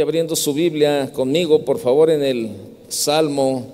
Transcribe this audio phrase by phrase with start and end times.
[0.00, 2.50] Abriendo su Biblia conmigo, por favor, en el
[2.88, 3.66] Salmo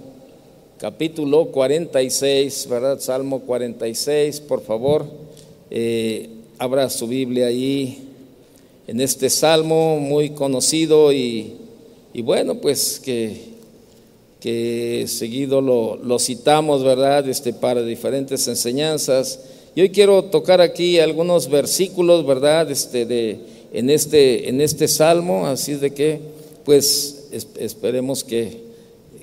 [0.77, 2.99] capítulo 46, ¿verdad?
[2.99, 5.07] Salmo 46, por favor.
[5.71, 6.29] Eh,
[6.59, 8.09] abra su Biblia ahí
[8.89, 11.55] en este salmo muy conocido y,
[12.25, 13.41] bueno, pues que,
[14.41, 17.29] que seguido lo, lo, citamos, ¿verdad?
[17.29, 19.39] Este, para diferentes enseñanzas.
[19.77, 22.69] Y hoy quiero tocar aquí algunos versículos, ¿verdad?
[22.73, 23.39] Este, de
[23.73, 26.21] en este, en este salmo, así de que
[26.65, 27.29] pues
[27.59, 28.63] esperemos que,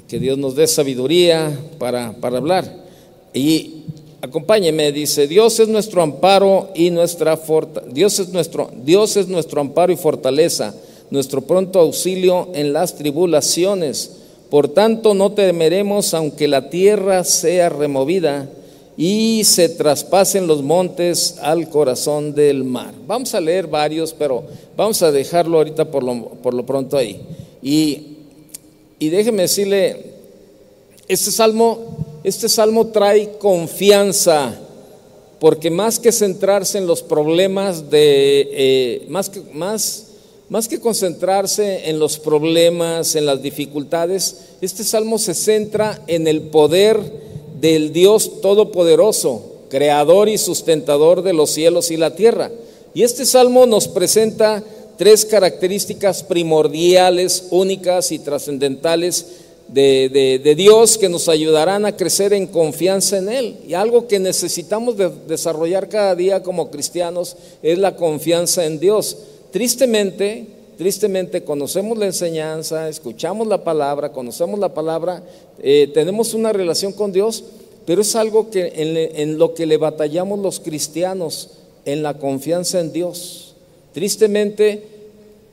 [0.07, 2.85] que, Dios nos dé sabiduría para, para hablar.
[3.33, 3.83] Y
[4.21, 9.61] acompáñeme, dice, Dios es nuestro amparo y nuestra fortaleza, Dios es nuestro, Dios es nuestro
[9.61, 10.73] amparo y fortaleza,
[11.09, 14.11] nuestro pronto auxilio en las tribulaciones.
[14.49, 18.49] Por tanto, no temeremos aunque la tierra sea removida
[18.97, 22.93] y se traspasen los montes al corazón del mar.
[23.05, 24.43] Vamos a leer varios, pero
[24.77, 27.21] vamos a dejarlo ahorita por lo, por lo pronto ahí.
[27.61, 28.17] Y,
[28.99, 30.13] y déjeme decirle,
[31.07, 34.55] este salmo, este salmo trae confianza,
[35.39, 40.05] porque más que centrarse en los problemas de, eh, más, que, más,
[40.47, 46.43] más que concentrarse en los problemas, en las dificultades, este salmo se centra en el
[46.43, 47.24] poder
[47.65, 52.51] del Dios Todopoderoso, creador y sustentador de los cielos y la tierra.
[52.93, 54.63] Y este salmo nos presenta
[54.99, 59.25] tres características primordiales, únicas y trascendentales
[59.67, 63.55] de, Dios que nos ayudarán a crecer en confianza en Él.
[63.67, 64.95] Y algo que necesitamos
[65.27, 69.17] desarrollar cada día como cristianos es la confianza en Dios.
[69.49, 70.45] Tristemente,
[70.77, 75.23] tristemente conocemos la enseñanza, escuchamos la palabra, conocemos la palabra,
[75.61, 77.43] eh, tenemos una relación con Dios,
[77.85, 78.73] pero es algo que
[79.15, 81.51] en, lo que le batallamos los cristianos,
[81.85, 83.55] en la confianza en Dios.
[83.93, 84.83] Tristemente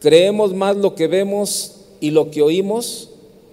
[0.00, 3.10] creemos más lo que vemos y lo que oímos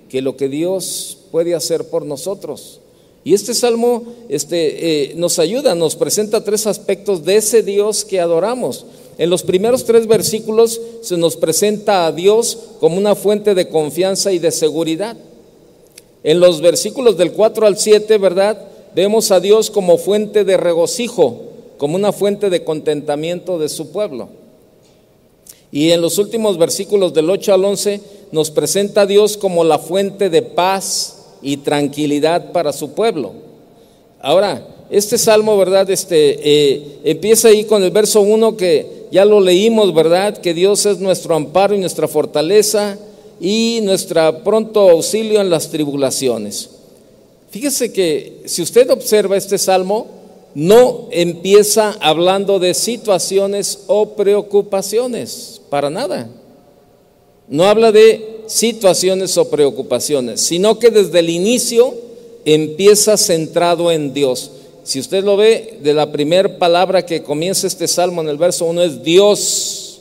[0.10, 2.82] que lo que Dios puede hacer por nosotros.
[3.24, 8.20] Y este salmo este, eh, nos ayuda, nos presenta tres aspectos de ese Dios que
[8.20, 8.86] adoramos.
[9.20, 14.32] En los primeros tres versículos se nos presenta a Dios como una fuente de confianza
[14.32, 15.18] y de seguridad.
[16.24, 18.58] En los versículos del 4 al 7, ¿verdad?
[18.96, 21.36] Vemos a Dios como fuente de regocijo,
[21.78, 24.30] como una fuente de contentamiento de su pueblo.
[25.70, 28.02] Y en los últimos versículos del 8 al 11
[28.32, 33.34] nos presenta a Dios como la fuente de paz y tranquilidad para su pueblo.
[34.22, 35.90] Ahora, este salmo, ¿verdad?
[35.90, 40.38] Este, eh, empieza ahí con el verso 1 que ya lo leímos, ¿verdad?
[40.38, 42.98] Que Dios es nuestro amparo y nuestra fortaleza
[43.40, 46.70] y nuestro pronto auxilio en las tribulaciones.
[47.50, 50.08] Fíjese que si usted observa este salmo,
[50.54, 56.30] no empieza hablando de situaciones o preocupaciones, para nada.
[57.48, 61.96] No habla de situaciones o preocupaciones, sino que desde el inicio
[62.46, 64.52] empieza centrado en Dios.
[64.90, 68.66] Si usted lo ve, de la primera palabra que comienza este salmo en el verso
[68.66, 70.00] 1 es Dios.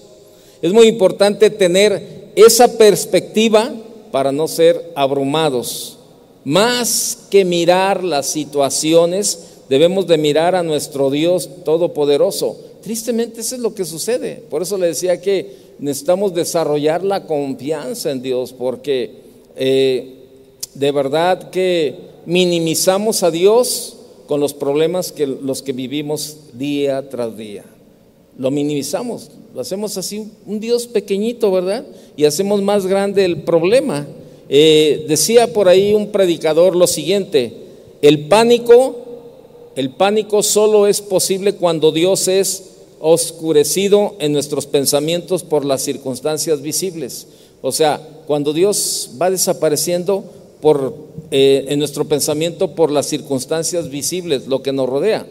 [0.63, 3.71] Es muy importante tener esa perspectiva
[4.11, 5.99] para no ser abrumados.
[6.43, 12.57] Más que mirar las situaciones, debemos de mirar a nuestro Dios Todopoderoso.
[12.81, 14.43] Tristemente eso es lo que sucede.
[14.49, 19.17] Por eso le decía que necesitamos desarrollar la confianza en Dios, porque
[19.55, 20.15] eh,
[20.73, 21.95] de verdad que
[22.25, 23.98] minimizamos a Dios
[24.29, 27.65] con los problemas que los que vivimos día tras día.
[28.37, 31.85] Lo minimizamos, lo hacemos así, un Dios pequeñito, ¿verdad?
[32.15, 34.07] Y hacemos más grande el problema.
[34.51, 37.55] Eh, decía por ahí un predicador lo siguiente,
[38.03, 38.97] el pánico,
[39.75, 42.65] el pánico solo es posible cuando Dios es
[43.01, 47.27] oscurecido en nuestros pensamientos por las circunstancias visibles.
[47.63, 50.23] O sea, cuando Dios va desapareciendo,
[50.61, 50.95] por,
[51.31, 55.27] eh, en nuestro pensamiento por las circunstancias visibles, lo que nos rodea.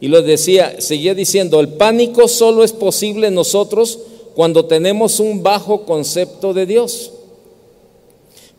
[0.00, 3.98] Y lo decía, seguía diciendo, el pánico solo es posible en nosotros
[4.34, 7.12] cuando tenemos un bajo concepto de Dios.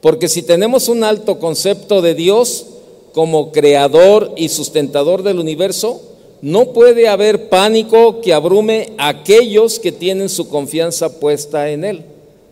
[0.01, 2.65] Porque si tenemos un alto concepto de Dios
[3.13, 6.01] como creador y sustentador del universo,
[6.41, 12.05] no puede haber pánico que abrume a aquellos que tienen su confianza puesta en Él.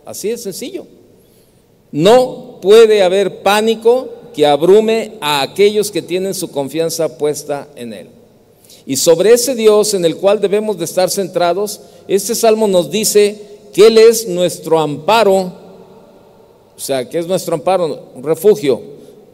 [0.05, 0.85] Así de sencillo.
[1.91, 4.09] No puede haber pánico
[4.43, 8.07] abrume a aquellos que tienen su confianza puesta en Él.
[8.85, 13.39] Y sobre ese Dios en el cual debemos de estar centrados, este salmo nos dice
[13.73, 15.53] que Él es nuestro amparo,
[16.75, 18.81] o sea, que es nuestro amparo, refugio,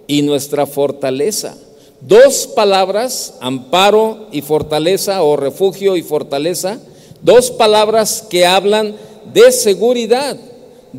[0.07, 1.57] y nuestra fortaleza.
[2.01, 6.79] Dos palabras, amparo y fortaleza, o refugio y fortaleza,
[7.21, 8.95] dos palabras que hablan
[9.33, 10.37] de seguridad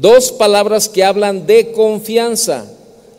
[0.01, 2.67] dos palabras que hablan de confianza.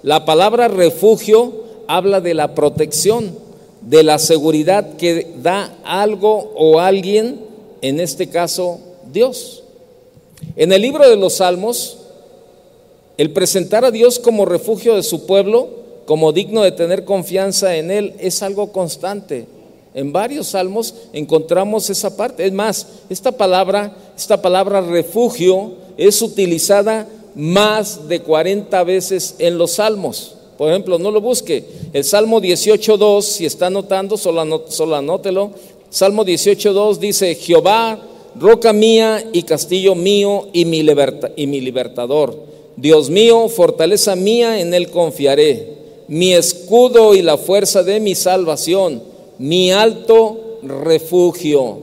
[0.04, 3.36] La palabra refugio habla de la protección,
[3.82, 7.40] de la seguridad que da algo o alguien,
[7.82, 8.80] en este caso
[9.12, 9.64] Dios.
[10.56, 11.98] En el libro de los Salmos,
[13.18, 15.70] el presentar a Dios como refugio de su pueblo,
[16.06, 19.48] como digno de tener confianza en Él, es algo constante.
[19.98, 22.46] En varios salmos encontramos esa parte.
[22.46, 27.08] Es más, esta palabra, esta palabra refugio es utilizada
[27.38, 30.34] más de 40 veces en los salmos.
[30.58, 31.64] Por ejemplo, no lo busque.
[31.94, 34.42] El Salmo 18.2, si está anotando, solo,
[34.96, 35.52] anótelo.
[35.92, 38.00] Salmo 18.2 dice, Jehová,
[38.36, 40.84] roca mía y castillo mío y mi,
[41.36, 42.36] y mi libertador.
[42.76, 45.78] Dios mío, fortaleza mía, en él confiaré.
[46.08, 49.04] Mi escudo y la fuerza de mi salvación,
[49.38, 51.82] mi alto refugio.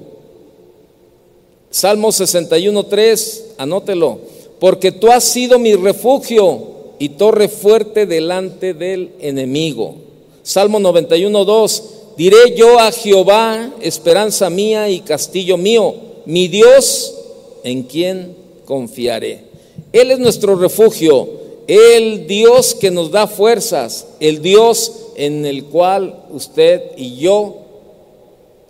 [1.70, 4.33] Salmo 61.3, anótelo.
[4.64, 9.96] Porque tú has sido mi refugio y torre fuerte delante del enemigo.
[10.42, 11.82] Salmo 91.2,
[12.16, 15.94] diré yo a Jehová, esperanza mía y castillo mío,
[16.24, 17.14] mi Dios,
[17.62, 18.34] en quien
[18.64, 19.44] confiaré.
[19.92, 21.28] Él es nuestro refugio,
[21.66, 27.56] el Dios que nos da fuerzas, el Dios en el cual usted y yo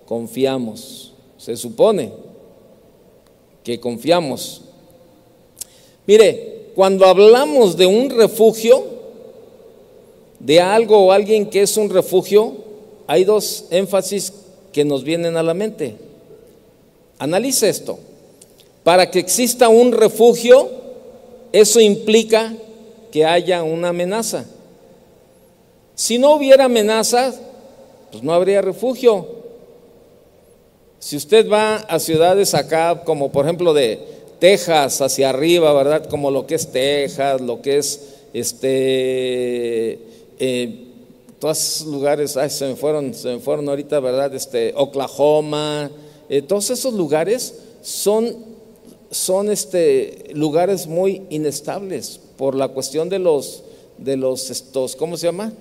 [0.07, 1.13] confiamos.
[1.39, 2.11] Se supone
[3.63, 4.64] que confiamos.
[6.07, 8.85] Mire, cuando hablamos de un refugio,
[10.39, 12.55] de algo o alguien que es un refugio,
[13.07, 14.33] hay dos énfasis
[14.73, 15.95] que nos vienen a la mente.
[17.19, 17.99] Analice esto.
[18.83, 20.69] Para que exista un refugio,
[21.53, 22.53] eso implica
[23.11, 24.45] que haya una amenaza.
[25.95, 27.33] Si no hubiera amenaza,
[28.11, 29.27] pues no habría refugio.
[30.99, 34.01] Si usted va a ciudades acá, como por ejemplo de
[34.45, 36.07] Texas hacia arriba, ¿verdad?
[36.07, 37.99] Como lo que es Texas, lo que es
[38.35, 39.99] este,
[40.39, 40.85] eh,
[41.39, 44.35] todos esos lugares, ay, se me fueron, se fueron ahorita, ¿verdad?
[44.35, 45.91] Este, Oklahoma,
[46.29, 48.37] eh, todos esos lugares son,
[49.11, 53.63] son este, lugares muy inestables por la cuestión de los,
[53.97, 55.55] de los, estos, ¿cómo se llama?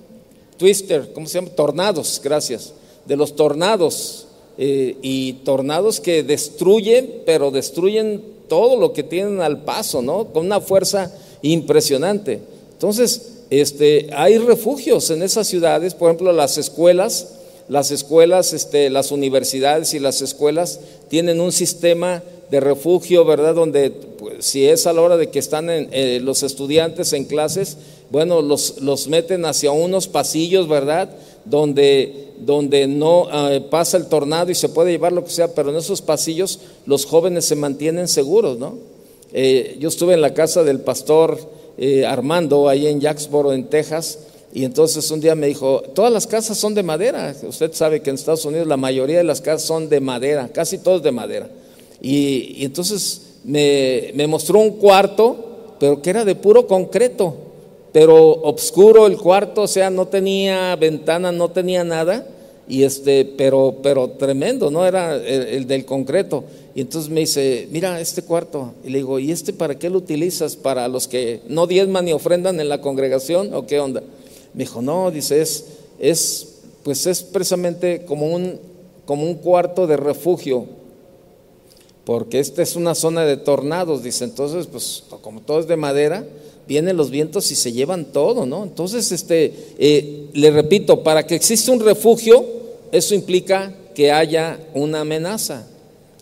[0.58, 1.54] Twister, ¿cómo se llama?
[1.56, 2.74] Tornados, gracias.
[3.06, 4.26] De los tornados.
[4.56, 10.26] Eh, y tornados que destruyen, pero destruyen todo lo que tienen al paso, ¿no?
[10.28, 11.12] Con una fuerza
[11.42, 12.40] impresionante.
[12.72, 17.34] Entonces, este, hay refugios en esas ciudades, por ejemplo, las escuelas,
[17.68, 20.78] las escuelas, este, las universidades y las escuelas
[21.08, 23.56] tienen un sistema de refugio, ¿verdad?
[23.56, 27.76] Donde pues, si es a la hora de que están eh, los estudiantes en clases,
[28.08, 31.10] bueno, los, los, meten hacia unos pasillos, ¿verdad?
[31.44, 35.70] Donde, donde no eh, pasa el tornado y se puede llevar lo que sea, pero
[35.70, 38.78] en esos pasillos los jóvenes se mantienen seguros, ¿no?
[39.32, 41.38] Eh, yo estuve en la casa del pastor
[42.06, 44.18] Armando, ahí en Jacksboro, en Texas,
[44.54, 47.34] y entonces un día me dijo, todas las casas son de madera.
[47.42, 50.78] Usted sabe que en Estados Unidos la mayoría de las casas son de madera, casi
[50.78, 51.50] todas de madera.
[52.00, 57.34] Y, entonces me, mostró un cuarto, pero que era de puro concreto,
[57.94, 62.26] pero oscuro el cuarto, o sea, no tenía ventana, no tenía nada.
[62.66, 64.84] Y este, pero, pero tremendo, ¿no?
[64.84, 66.42] Era el, del concreto.
[66.74, 68.72] Y entonces me dice, mira este cuarto.
[68.82, 70.56] Y le digo, ¿y este para qué lo utilizas?
[70.56, 73.54] ¿Para los que no diezman ni ofrendan en la congregación?
[73.54, 74.02] ¿O qué onda?
[74.54, 75.64] Me dijo, no, dice, es,
[76.00, 78.58] es, pues es precisamente como un,
[79.06, 80.66] como un cuarto de refugio,
[82.04, 86.26] porque esta es una zona de tornados, dice, entonces, pues como todo es de madera,
[86.66, 88.62] vienen los vientos y se llevan todo, ¿no?
[88.64, 92.44] Entonces, este, eh, le repito, para que exista un refugio,
[92.92, 95.66] eso implica que haya una amenaza.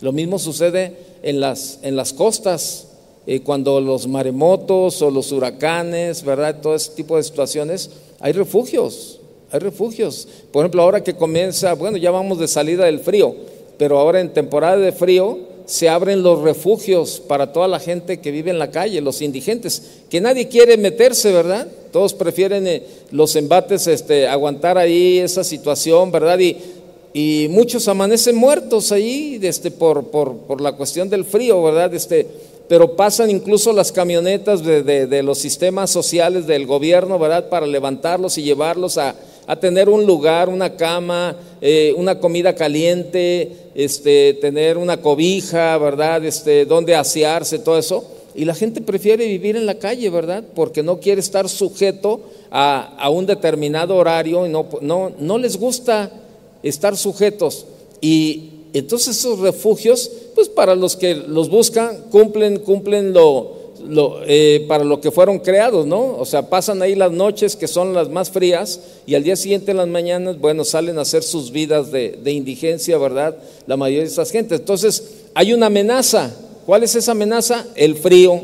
[0.01, 2.89] Lo mismo sucede en las, en las costas,
[3.27, 6.61] eh, cuando los maremotos o los huracanes, ¿verdad?
[6.61, 9.21] Todo ese tipo de situaciones, hay refugios,
[9.53, 10.27] hay refugios.
[10.51, 13.35] Por ejemplo, ahora que comienza, bueno, ya vamos de salida del frío,
[13.79, 18.31] pero ahora en temporada de frío se abren los refugios para toda la gente que
[18.31, 21.69] vive en la calle, los indigentes, que nadie quiere meterse, ¿verdad?
[21.93, 26.39] Todos prefieren eh, los embates, este, aguantar ahí esa situación, ¿verdad?
[26.39, 26.57] Y,
[27.51, 31.93] muchos amanecen muertos ahí este, por, la cuestión del frío, ¿verdad?
[31.95, 32.27] Este,
[32.69, 37.51] pero pasan incluso las camionetas de, los sistemas sociales del gobierno, ¿verdad?
[37.51, 39.15] Para levantarlos y llevarlos a,
[39.59, 46.25] tener un lugar, una cama, eh, una comida caliente, este, tener una cobija, ¿verdad?
[46.25, 48.05] Este, donde asearse, todo eso.
[48.35, 50.43] Y la gente prefiere vivir en la calle, ¿verdad?
[50.55, 55.57] Porque no quiere estar sujeto a, a un determinado horario y no, no, no les
[55.59, 56.11] gusta
[56.63, 57.67] estar sujetos.
[58.01, 63.62] Y entonces esos refugios pues para los que los buscan, cumplen, cumplen lo,
[64.27, 66.17] eh, para lo que fueron creados, ¿no?
[66.19, 69.71] O sea, pasan ahí las noches que son las más frías y al día siguiente
[69.71, 73.37] en las mañanas, bueno, salen a hacer sus vidas de, de indigencia, ¿verdad?
[73.67, 74.61] La mayoría de estas gentes.
[74.61, 76.35] Entonces, hay una amenaza.
[76.67, 77.67] ¿Cuál es esa amenaza?
[77.75, 78.41] El frío.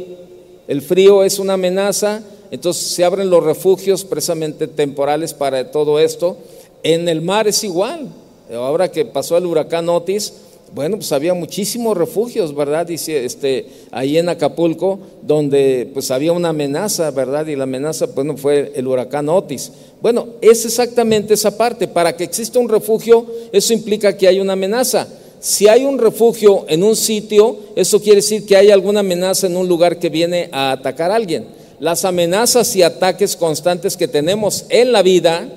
[0.67, 6.37] El frío es una amenaza, entonces se abren los refugios precisamente temporales para todo esto.
[6.83, 8.09] En el mar es igual.
[8.53, 10.33] Ahora que pasó el huracán Otis,
[10.75, 12.87] bueno, pues había muchísimos refugios, ¿verdad?
[12.87, 17.47] Dice, este, ahí en Acapulco, donde pues había una amenaza, ¿verdad?
[17.47, 19.73] Y la amenaza, bueno, fue el huracán Otis.
[20.01, 21.89] Bueno, es exactamente esa parte.
[21.89, 25.09] Para que exista un refugio, eso implica que hay una amenaza.
[25.41, 29.57] Si hay un refugio en un sitio, eso quiere decir que hay alguna amenaza en
[29.57, 31.47] un lugar que viene a atacar a alguien.
[31.81, 35.49] Las amenazas y ataques constantes que tenemos en la vida,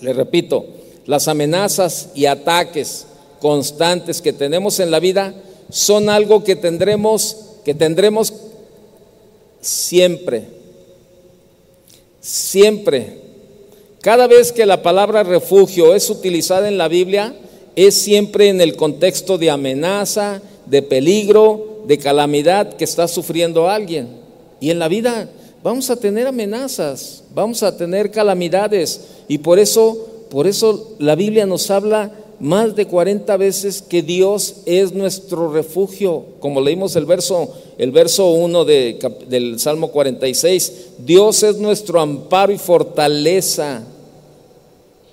[0.00, 0.66] le repito,
[1.06, 3.06] las amenazas y ataques
[3.40, 5.34] constantes que tenemos en la vida
[5.70, 8.32] son algo que tendremos que tendremos
[9.60, 10.44] siempre.
[12.20, 13.18] Siempre.
[14.00, 17.34] Cada vez que la palabra refugio es utilizada en la Biblia,
[17.74, 24.08] es siempre en el contexto de amenaza, de peligro, de calamidad que está sufriendo alguien.
[24.60, 25.28] Y en la vida
[25.64, 31.46] vamos a tener amenazas, vamos a tener calamidades y por eso por eso la Biblia
[31.46, 37.52] nos habla más de 40 veces que Dios es nuestro refugio, como leímos el verso,
[37.78, 43.82] el verso 1 del Salmo 46, Dios es nuestro amparo y fortaleza,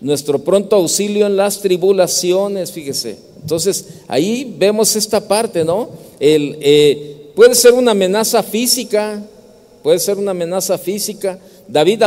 [0.01, 3.17] nuestro pronto auxilio en las tribulaciones, fíjese.
[3.41, 5.89] Entonces, ahí vemos esta parte, ¿no?
[6.19, 9.23] El, eh, puede ser una amenaza física,
[9.81, 12.03] puede ser una amenaza física, David,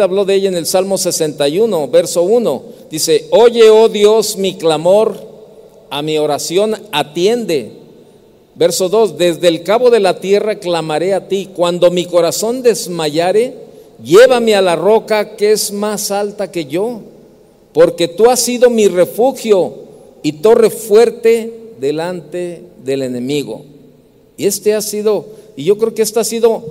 [0.00, 2.62] habló de ella en el Salmo 61, verso 1.
[2.90, 5.16] Dice, oye, oh Dios, mi clamor,
[5.90, 7.72] a mi oración atiende.
[8.54, 11.50] Verso 2, desde el cabo de la tierra clamaré a ti.
[11.54, 13.54] Cuando mi corazón desmayare,
[14.02, 17.00] llévame a la roca que es más alta que yo,
[17.72, 19.74] porque tú has sido mi refugio
[20.22, 23.64] y torre fuerte delante del enemigo.
[24.38, 26.64] Y este ha sido, y yo creo que esta ha sido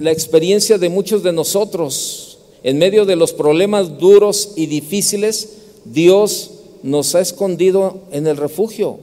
[0.00, 2.38] la experiencia de muchos de nosotros.
[2.62, 6.52] En medio de los problemas duros y difíciles, Dios
[6.82, 8.98] nos ha escondido en el refugio.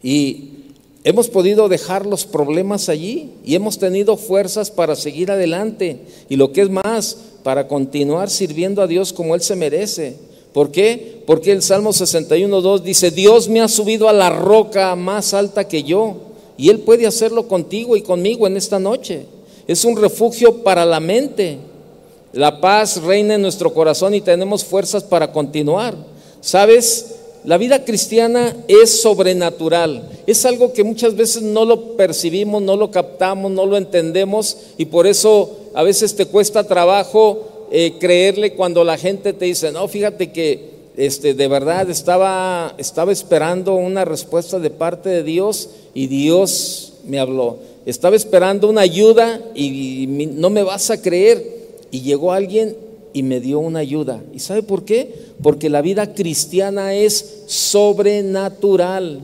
[0.00, 0.50] Y
[1.02, 5.98] hemos podido dejar los problemas allí y hemos tenido fuerzas para seguir adelante.
[6.28, 10.14] Y lo que es más, para continuar sirviendo a Dios como Él se merece.
[10.52, 11.24] ¿Por qué?
[11.26, 15.82] Porque el Salmo 61.2 dice, Dios me ha subido a la roca más alta que
[15.82, 19.26] yo y Él puede hacerlo contigo y conmigo en esta noche.
[19.66, 21.58] Es un refugio para la mente.
[22.32, 25.94] La paz reina en nuestro corazón y tenemos fuerzas para continuar.
[26.40, 27.14] ¿Sabes?
[27.44, 30.08] La vida cristiana es sobrenatural.
[30.26, 34.86] Es algo que muchas veces no lo percibimos, no lo captamos, no lo entendemos y
[34.86, 39.88] por eso a veces te cuesta trabajo eh, creerle cuando la gente te dice, no,
[39.88, 46.06] fíjate que este, de verdad estaba, estaba esperando una respuesta de parte de Dios y
[46.06, 47.58] Dios me habló.
[47.86, 51.54] Estaba esperando una ayuda y no me vas a creer.
[51.90, 52.76] Y llegó alguien
[53.12, 54.22] y me dio una ayuda.
[54.34, 55.14] ¿Y sabe por qué?
[55.42, 59.20] Porque la vida cristiana es sobrenatural.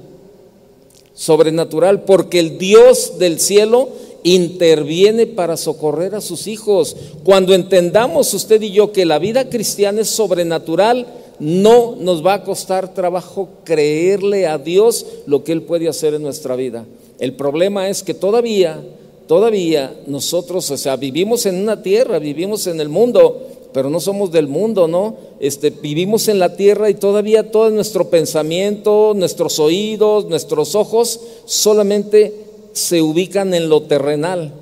[1.15, 3.89] Sobrenatural, porque el Dios del cielo
[4.23, 6.97] interviene para socorrer a sus hijos.
[7.25, 11.07] Cuando entendamos usted y yo que la vida cristiana es sobrenatural,
[11.41, 16.23] no nos va a costar trabajo creerle a Dios lo que Él puede hacer en
[16.23, 16.85] nuestra vida.
[17.19, 18.81] El problema es que todavía,
[19.27, 24.33] todavía nosotros, o sea, vivimos en una tierra, vivimos en el mundo, pero no somos
[24.33, 25.17] del mundo, ¿no?
[25.39, 32.35] Este, vivimos en la tierra y todavía todo nuestro pensamiento, nuestros oídos, nuestros ojos solamente
[32.73, 34.53] se ubican en lo terrenal.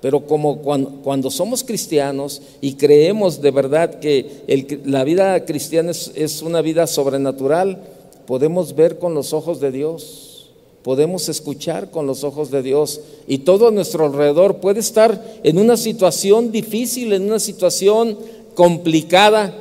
[0.00, 4.44] Pero como cuando, somos cristianos y creemos de verdad que
[4.84, 7.82] la vida cristiana es, una vida sobrenatural,
[8.26, 10.50] podemos ver con los ojos de Dios,
[10.84, 15.58] podemos escuchar con los ojos de Dios y todo a nuestro alrededor puede estar en
[15.58, 18.16] una situación difícil, en una situación
[18.54, 19.52] complicada,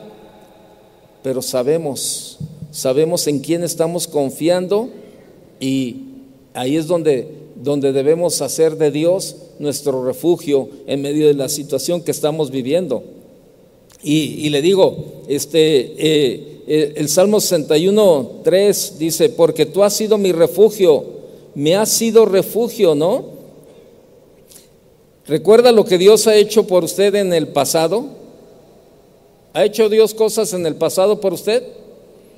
[1.23, 2.37] pero sabemos,
[2.71, 4.89] sabemos en quién estamos confiando
[5.59, 6.03] y
[6.53, 12.01] ahí es donde donde debemos hacer de Dios nuestro refugio en medio de la situación
[12.01, 13.03] que estamos viviendo.
[14.03, 15.59] Y, le digo, este,
[15.97, 21.03] eh, eh, el Salmo 61, 3 dice, porque tú has sido mi refugio,
[21.55, 23.37] me has sido refugio, ¿no?
[25.25, 28.05] ¿Recuerda lo que Dios ha hecho por usted en el pasado?
[29.53, 31.63] ¿Ha hecho Dios cosas en el pasado por usted?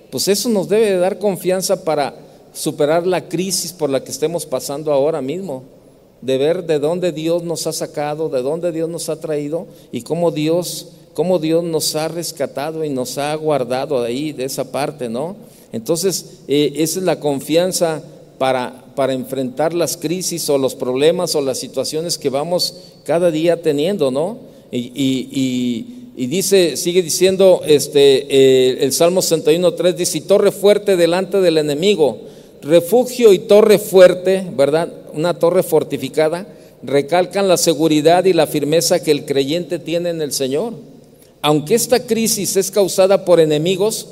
[0.09, 2.15] Pues eso nos debe dar confianza para
[2.53, 5.63] superar la crisis por la que estemos pasando ahora mismo,
[6.21, 10.01] de ver de dónde Dios nos ha sacado, de dónde Dios nos ha traído y
[10.01, 15.09] cómo Dios, cómo Dios nos ha rescatado y nos ha guardado ahí, de esa parte,
[15.09, 15.35] ¿no?
[15.71, 18.01] Entonces, eh, esa es la confianza
[18.37, 22.75] para, para enfrentar las crisis o los problemas o las situaciones que vamos
[23.05, 24.37] cada día teniendo, ¿no?
[24.71, 31.57] Y, dice, sigue diciendo este, eh, el Salmo 61.3, dice, y torre fuerte delante del
[31.57, 32.19] enemigo,
[32.61, 34.89] refugio y torre fuerte, ¿verdad?
[35.13, 36.47] Una torre fortificada,
[36.83, 40.73] recalcan la seguridad y la firmeza que el creyente tiene en el Señor.
[41.41, 44.07] Aunque esta crisis es causada por enemigos,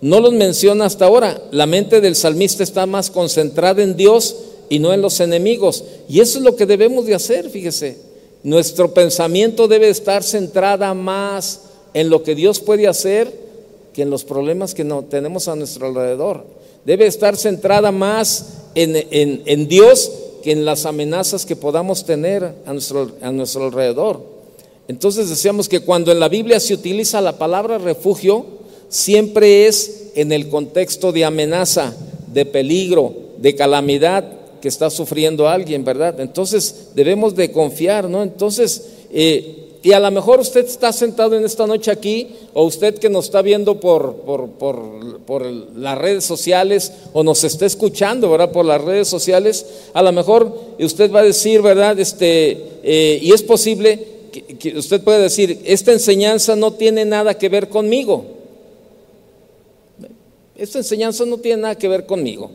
[0.00, 1.40] no los menciona hasta ahora.
[1.52, 4.36] La mente del salmista está más concentrada en Dios
[4.68, 5.84] y no en los enemigos.
[6.08, 7.98] Y eso es lo que debemos de hacer, fíjese.
[8.42, 11.60] Nuestro pensamiento debe estar centrada más
[11.94, 13.32] en lo que Dios puede hacer
[13.92, 16.44] que en los problemas que no tenemos a nuestro alrededor.
[16.84, 20.10] Debe estar centrada más en, Dios
[20.42, 24.24] que en las amenazas que podamos tener a nuestro, a nuestro alrededor.
[24.88, 28.46] Entonces decíamos que cuando en la Biblia se utiliza la palabra refugio,
[28.88, 31.94] siempre es en el contexto de amenaza,
[32.32, 34.24] de peligro, de calamidad
[34.60, 36.20] que está sufriendo alguien, ¿verdad?
[36.20, 38.22] Entonces debemos de confiar, ¿no?
[38.22, 42.98] Entonces, eh, y a lo mejor usted está sentado en esta noche aquí, o usted
[42.98, 45.42] que nos está viendo por, por,
[45.76, 48.52] las redes sociales, o nos está escuchando, ¿verdad?
[48.52, 51.98] Por las redes sociales, a lo mejor usted va a decir, ¿verdad?
[51.98, 52.52] Este,
[52.84, 54.06] eh, y es posible
[54.58, 58.24] que usted puede decir, esta enseñanza no tiene nada que ver conmigo.
[60.54, 62.52] Esta enseñanza no tiene nada que ver conmigo,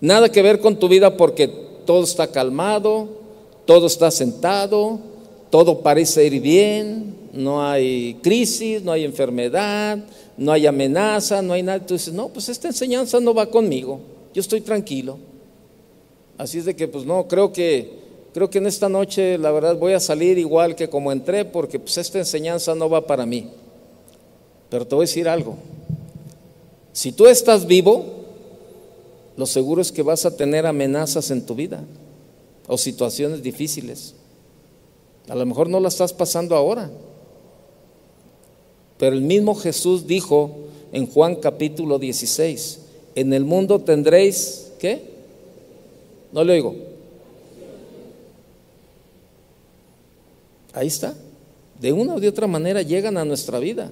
[0.00, 1.46] nada que ver con tu vida porque
[1.86, 3.08] todo está calmado,
[3.64, 4.98] todo está sentado,
[5.50, 9.98] todo parece ir bien, no hay crisis, no hay enfermedad,
[10.36, 11.84] no hay amenaza, no hay nada.
[11.84, 14.00] Tú dices, no, pues esta enseñanza no va conmigo,
[14.34, 15.18] yo estoy tranquilo.
[16.36, 17.90] Así es de que, pues no, creo que,
[18.32, 21.80] creo que en esta noche la verdad voy a salir igual que como entré porque
[21.80, 23.48] pues esta enseñanza no va para mí.
[24.70, 25.56] Pero te voy a decir algo,
[26.92, 28.06] si tú estás vivo,
[29.36, 31.84] lo seguro es que vas a tener amenazas en tu vida
[32.66, 34.14] o situaciones difíciles.
[35.28, 36.90] A lo mejor no la estás pasando ahora.
[38.98, 40.50] Pero el mismo Jesús dijo
[40.92, 42.80] en Juan capítulo 16,
[43.14, 45.02] en el mundo tendréis, ¿qué?
[46.32, 46.74] No le oigo.
[50.72, 51.14] Ahí está.
[51.80, 53.90] De una o de otra manera llegan a nuestra vida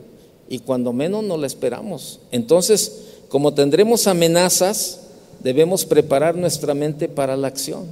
[0.49, 2.21] y cuando menos no la esperamos.
[2.33, 5.01] Entonces, como tendremos amenazas,
[5.43, 7.87] debemos preparar nuestra mente para la acción.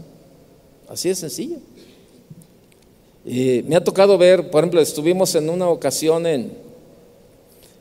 [0.89, 1.59] Así de sencillo.
[3.25, 6.53] Me ha tocado ver, por ejemplo, estuvimos en una ocasión en,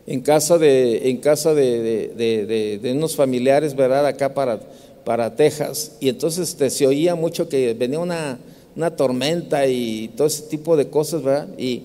[0.08, 4.06] en casa de, en casa de, unos familiares, ¿verdad?
[4.06, 4.60] Acá para,
[5.04, 5.98] para Texas.
[6.00, 8.40] Y entonces este, se oía mucho que venía una,
[8.76, 11.50] una tormenta y todo ese tipo de cosas, ¿verdad?
[11.58, 11.84] Y,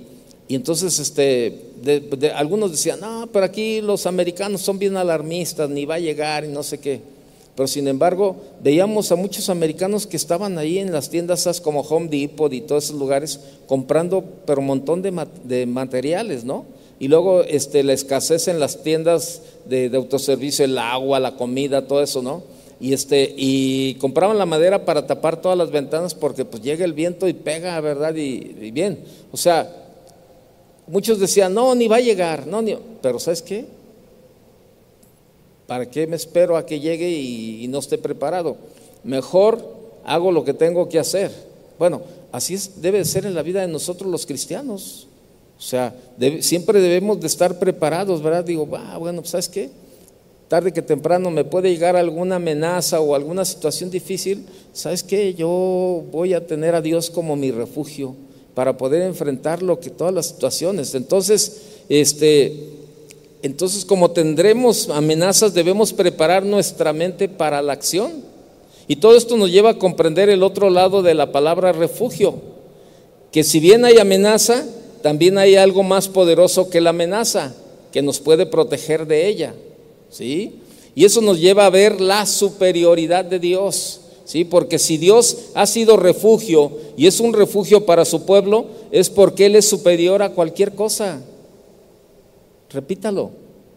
[0.49, 5.85] y entonces este, de, algunos decían, no, pero aquí los americanos son bien alarmistas, ni
[5.85, 7.01] va a llegar y no sé qué.
[7.59, 12.07] Pero sin embargo, veíamos a muchos americanos que estaban ahí en las tiendas como Home
[12.07, 16.66] Depot y todos esos lugares comprando pero un montón de, de materiales, ¿no?
[17.01, 22.01] Y luego este, la escasez en las tiendas de, autoservicio, el agua, la comida, todo
[22.01, 22.44] eso, ¿no?
[22.79, 26.92] Y, este, y compraban la madera para tapar todas las ventanas porque pues llega el
[26.92, 28.14] viento y pega, ¿verdad?
[28.14, 29.01] Y, y bien,
[29.33, 29.68] o sea,
[30.88, 32.75] Muchos decían, no, ni va a llegar, no, ni...
[33.03, 33.66] pero ¿sabes qué?
[35.69, 38.57] ¿Para qué me espero a que llegue y, no esté preparado?
[39.05, 39.63] Mejor
[40.03, 41.31] hago lo que tengo que hacer.
[41.79, 42.01] Bueno,
[42.33, 45.09] así debe ser en la vida de nosotros los cristianos.
[45.59, 45.95] O sea,
[46.41, 48.47] siempre debemos de estar preparados, ¿verdad?
[48.47, 49.69] Digo, bueno, pues, ¿sabes qué?
[50.49, 54.47] Tarde que temprano me puede llegar alguna amenaza o alguna situación difícil.
[54.73, 55.35] ¿Sabes qué?
[55.35, 58.17] Yo voy a tener a Dios como mi refugio
[58.55, 60.95] para poder enfrentar lo que todas las situaciones.
[60.95, 62.79] Entonces, este,
[63.42, 68.24] entonces como tendremos amenazas, debemos preparar nuestra mente para la acción.
[68.88, 72.35] Y todo esto nos lleva a comprender el otro lado de la palabra refugio,
[73.31, 74.64] que si bien hay amenaza,
[75.03, 77.55] también hay algo más poderoso que la amenaza,
[77.92, 79.55] que nos puede proteger de ella.
[80.11, 80.61] ¿Sí?
[80.94, 84.01] Y eso nos lleva a ver la superioridad de Dios.
[84.24, 84.44] ¿sí?
[84.44, 89.46] Porque si Dios ha sido refugio y es un refugio para su pueblo, es porque
[89.46, 91.20] Él es superior a cualquier cosa.
[92.71, 93.31] Repítalo,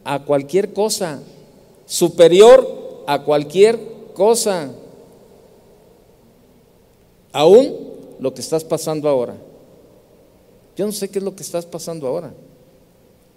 [0.04, 1.22] a cualquier cosa.
[1.86, 3.80] Superior a cualquier
[4.14, 4.72] cosa.
[7.32, 9.36] Aún lo que estás pasando ahora.
[10.76, 12.34] Yo no sé qué es lo que estás pasando ahora,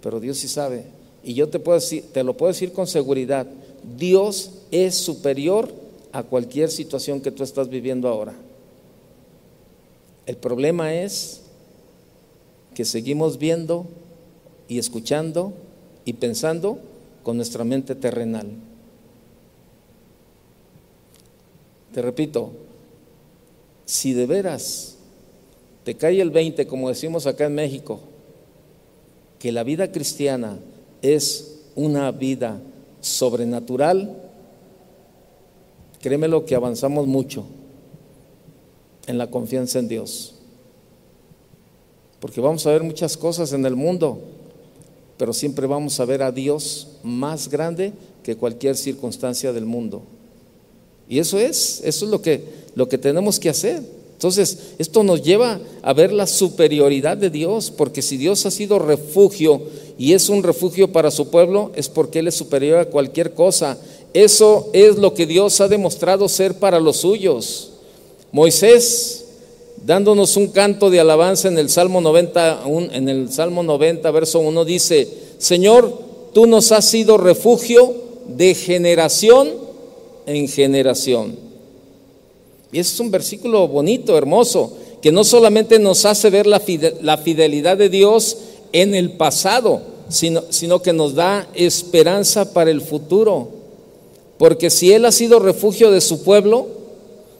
[0.01, 0.85] pero Dios sí sabe.
[1.23, 3.47] Y yo te, puedo decir, te lo puedo decir con seguridad.
[3.97, 5.71] Dios es superior
[6.11, 8.33] a cualquier situación que tú estás viviendo ahora.
[10.25, 11.41] El problema es
[12.73, 13.85] que seguimos viendo
[14.67, 15.53] y escuchando
[16.05, 16.79] y pensando
[17.23, 18.47] con nuestra mente terrenal.
[21.93, 22.51] Te repito,
[23.85, 24.97] si de veras
[25.83, 27.99] te cae el 20, como decimos acá en México,
[29.39, 30.57] que la vida cristiana
[31.01, 32.59] es una vida
[33.01, 34.15] sobrenatural,
[36.01, 37.45] créeme lo que avanzamos mucho
[39.07, 40.35] en la confianza en Dios.
[42.19, 44.19] Porque vamos a ver muchas cosas en el mundo,
[45.17, 50.01] pero siempre vamos a ver a Dios más grande que cualquier circunstancia del mundo.
[51.07, 52.43] Y eso es, eso es lo que,
[52.75, 53.81] lo que tenemos que hacer.
[54.13, 58.79] Entonces, esto nos lleva a ver la superioridad de Dios, porque si Dios ha sido
[58.79, 59.61] refugio
[59.97, 63.77] y es un refugio para su pueblo, es porque Él es superior a cualquier cosa.
[64.13, 67.71] Eso es lo que Dios ha demostrado ser para los suyos.
[68.31, 69.24] Moisés,
[69.85, 74.65] dándonos un canto de alabanza en el Salmo 90, en el Salmo 90, verso 1,
[74.65, 75.93] dice, Señor,
[76.33, 77.93] tú nos has sido refugio
[78.27, 79.51] de generación
[80.25, 81.35] en generación.
[82.71, 87.77] Y ese es un versículo bonito, hermoso, que no solamente nos hace ver la fidelidad
[87.77, 88.37] de Dios
[88.73, 93.49] en el pasado, sino, sino que nos da esperanza para el futuro.
[94.39, 96.67] Porque si Él ha sido refugio de su pueblo,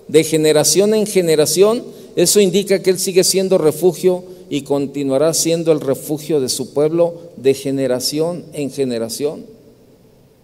[0.07, 1.83] de generación en generación,
[2.15, 7.15] eso indica que Él sigue siendo refugio y continuará siendo el refugio de su pueblo
[7.37, 9.45] de generación en generación.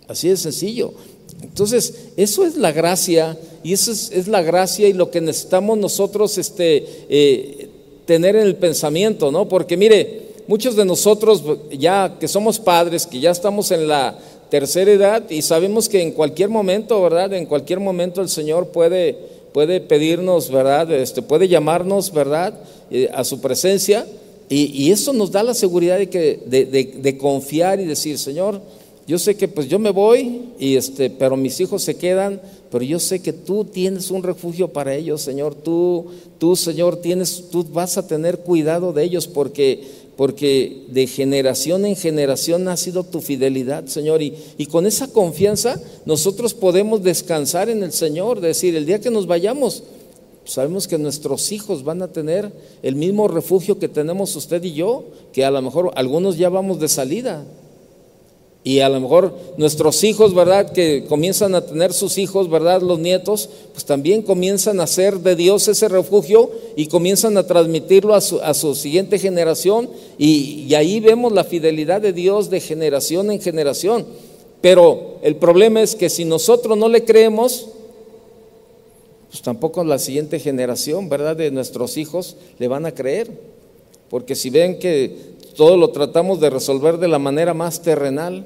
[0.08, 0.94] Así de sencillo.
[1.42, 6.38] Entonces, eso es la gracia y eso es, la gracia y lo que necesitamos nosotros
[6.38, 7.70] este, eh,
[8.06, 9.48] tener en el pensamiento, ¿no?
[9.48, 14.18] Porque mire, muchos de nosotros ya que somos padres, que ya estamos en la
[14.50, 17.34] tercera edad y sabemos que en cualquier momento, ¿verdad?
[17.34, 19.18] En cualquier momento el Señor puede,
[19.54, 20.92] puede pedirnos, ¿verdad?
[20.92, 22.54] Este, puede llamarnos, ¿verdad?
[22.90, 24.06] Eh, a su presencia
[24.50, 28.62] y, eso nos da la seguridad de, que, de confiar y decir, Señor,
[29.08, 32.84] yo sé que pues yo me voy y este, pero mis hijos se quedan, pero
[32.84, 35.56] yo sé que tú tienes un refugio para ellos, Señor.
[35.56, 36.06] Tú,
[36.38, 39.84] tú, Señor, tienes, tú vas a tener cuidado de ellos porque,
[40.22, 44.22] porque de generación en generación ha sido tu fidelidad, Señor.
[44.22, 49.10] Y, y con esa confianza nosotros podemos descansar en el Señor, decir, el día que
[49.10, 49.82] nos vayamos,
[50.46, 52.52] sabemos que nuestros hijos van a tener
[52.84, 56.80] el mismo refugio que tenemos usted y yo, que a lo mejor algunos ya vamos
[56.80, 57.44] de salida.
[58.63, 60.71] Y a lo mejor nuestros hijos, ¿verdad?
[60.71, 62.82] Que comienzan a tener sus hijos, ¿verdad?
[62.82, 68.13] Los nietos, pues también comienzan a ser de Dios ese refugio y comienzan a transmitirlo
[68.13, 69.89] a su, siguiente generación.
[70.19, 74.06] Y, y ahí vemos la fidelidad de Dios de generación en generación.
[74.62, 77.67] Pero el problema es que si nosotros no le creemos,
[79.32, 81.36] pues tampoco la siguiente generación, ¿verdad?
[81.36, 83.32] De nuestros hijos le van a creer.
[84.08, 85.15] Porque si ven que
[85.56, 88.46] todo lo tratamos de resolver de la manera más terrenal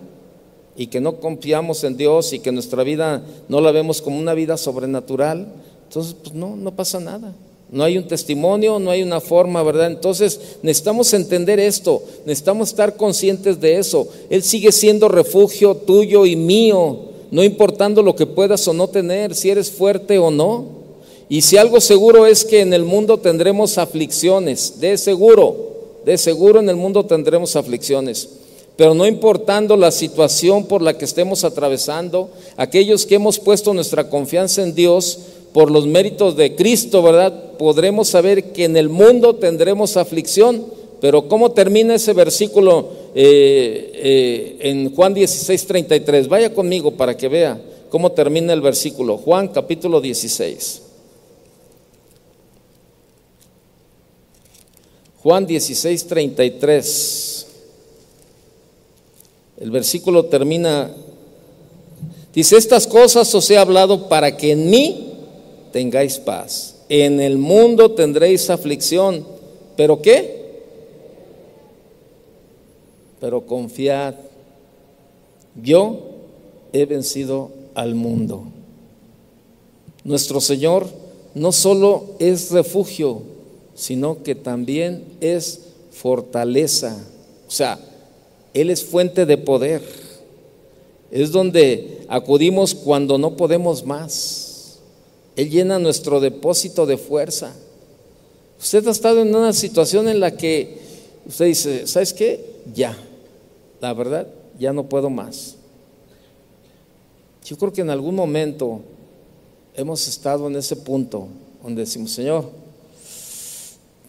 [0.78, 4.34] y que no confiamos en Dios y que nuestra vida no la vemos como una
[4.34, 5.48] vida sobrenatural,
[5.88, 7.34] entonces pues no, no pasa nada.
[7.72, 9.88] No hay un testimonio, no hay una forma, ¿verdad?
[9.88, 14.08] Entonces necesitamos entender esto, necesitamos estar conscientes de eso.
[14.30, 17.00] Él sigue siendo refugio tuyo y mío,
[17.32, 20.76] no importando lo que puedas o no tener, si eres fuerte o no.
[21.28, 25.75] Y si algo seguro es que en el mundo tendremos aflicciones, de seguro.
[26.06, 28.30] De seguro en el mundo tendremos aflicciones,
[28.78, 34.08] pero no importando la situación por la que estemos atravesando, aquellos que hemos puesto nuestra
[34.08, 35.18] confianza en Dios
[35.52, 37.54] por los méritos de Cristo, ¿verdad?
[37.58, 40.66] Podremos saber que en el mundo tendremos aflicción,
[41.02, 46.28] pero ¿cómo termina ese versículo eh, eh, en Juan 16, 33?
[46.28, 49.18] Vaya conmigo para que vea cómo termina el versículo.
[49.18, 50.85] Juan capítulo 16.
[55.26, 57.48] Juan 16, 33.
[59.58, 60.92] El versículo termina,
[62.32, 65.14] dice, estas cosas os he hablado para que en mí
[65.72, 66.76] tengáis paz.
[66.90, 69.26] En el mundo tendréis aflicción,
[69.76, 70.62] pero ¿qué?
[73.20, 74.14] Pero confiad,
[75.60, 76.02] yo
[76.72, 78.44] he vencido al mundo.
[80.04, 80.86] Nuestro Señor
[81.34, 83.34] no solo es refugio,
[83.76, 85.60] sino que también es
[85.92, 86.98] fortaleza.
[87.48, 87.78] O sea,
[88.54, 89.84] Él es fuente de poder.
[91.12, 94.80] Es donde acudimos cuando no podemos más.
[95.36, 97.54] Él llena nuestro depósito de fuerza.
[98.60, 100.80] Usted ha estado en una situación en la que
[101.28, 102.44] usted dice, ¿sabes qué?
[102.74, 102.98] Ya,
[103.82, 105.56] la verdad, ya no puedo más.
[107.44, 108.80] Yo creo que en algún momento
[109.76, 111.28] hemos estado en ese punto
[111.62, 112.50] donde decimos, Señor,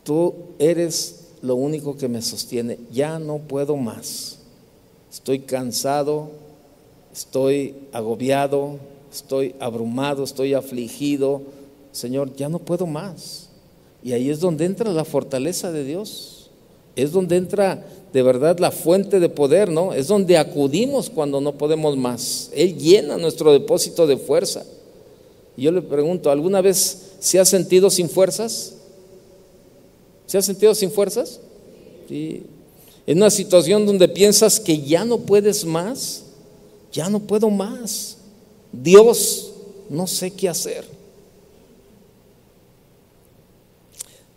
[0.07, 4.39] tú eres lo único que me sostiene, ya no puedo más.
[5.13, 6.31] Estoy cansado,
[7.13, 8.79] estoy agobiado,
[9.13, 11.43] estoy abrumado, estoy afligido.
[11.91, 13.49] Señor, ya no puedo más.
[14.03, 16.51] Y ahí es donde entra la fortaleza de Dios.
[16.95, 19.93] Es donde entra de verdad la fuente de poder, ¿no?
[19.93, 22.51] Es donde acudimos cuando no podemos más.
[22.55, 24.65] Él llena nuestro depósito de fuerza.
[25.57, 28.76] Y yo le pregunto, ¿alguna vez se ha sentido sin fuerzas?
[30.27, 31.41] ¿Se ha sentido sin fuerzas?
[32.09, 32.43] Sí.
[33.07, 36.25] En una situación donde piensas que ya no puedes más,
[36.93, 38.17] ya no puedo más.
[38.73, 39.53] Dios,
[39.89, 40.85] no sé qué hacer.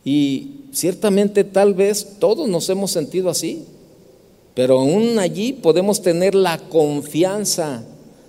[0.06, 3.66] Y ciertamente tal vez todos nos hemos sentido así,
[4.54, 7.84] pero aún allí podemos tener la confianza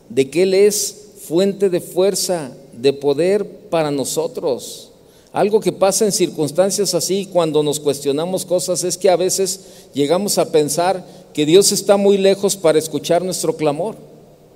[0.09, 4.90] de que Él es fuente de fuerza, de poder para nosotros.
[5.33, 9.61] Algo que pasa en circunstancias así cuando nos cuestionamos cosas es que a veces
[9.95, 13.95] llegamos a pensar que Dios está muy lejos para escuchar nuestro clamor.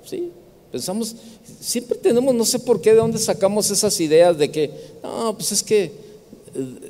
[0.03, 0.31] ¿Sí?
[0.73, 1.15] Pensamos,
[1.61, 4.69] siempre tenemos, no sé por qué, de dónde sacamos esas ideas de que,
[5.01, 5.91] no, pues es que eh,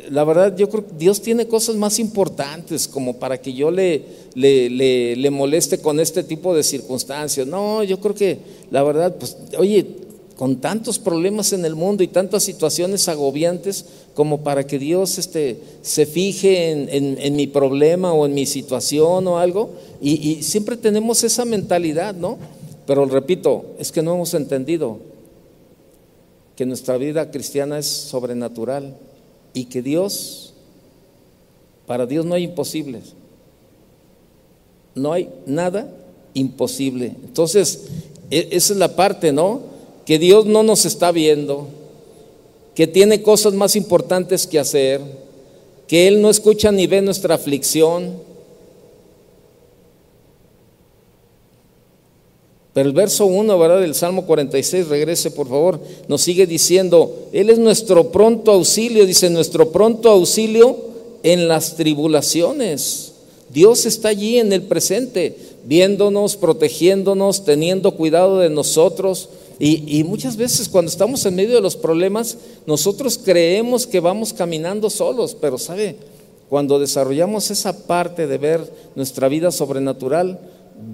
[0.10, 4.04] la verdad yo creo que Dios tiene cosas más importantes como para que yo le,
[4.34, 7.46] le, le moleste con este tipo de circunstancias.
[7.46, 8.40] No, yo creo que
[8.72, 9.86] la verdad, pues, oye,
[10.36, 15.62] con tantos problemas en el mundo y tantas situaciones agobiantes como para que Dios este,
[15.82, 19.72] se fije en, mi problema o en mi situación o algo.
[20.02, 22.38] Y, siempre tenemos esa mentalidad, ¿no?
[22.86, 25.00] Pero repito, es que no hemos entendido
[26.56, 28.98] que nuestra vida cristiana es sobrenatural
[29.54, 30.54] y que Dios,
[31.88, 33.14] para Dios no hay imposibles.
[34.96, 35.90] No hay nada
[36.34, 37.16] imposible.
[37.26, 37.86] Entonces,
[38.30, 39.75] e, esa es la parte, ¿no?
[40.06, 41.68] Que Dios no nos está viendo,
[42.76, 45.02] que tiene cosas más importantes que hacer,
[45.88, 48.14] que Él no escucha ni ve nuestra aflicción.
[52.74, 53.80] Pero el verso 1, ¿verdad?
[53.80, 59.30] Del Salmo 46, regrese por favor, nos sigue diciendo, Él es nuestro pronto auxilio, dice,
[59.30, 60.78] nuestro pronto auxilio
[61.24, 63.14] en las tribulaciones.
[63.50, 69.30] Dios está allí en el presente, viéndonos, protegiéndonos, teniendo cuidado de nosotros.
[69.58, 72.38] Y, muchas veces cuando estamos en medio de los problemas,
[72.68, 75.96] nosotros creemos que vamos caminando solos, pero sabe,
[76.50, 80.40] cuando desarrollamos esa parte de ver nuestra vida sobrenatural,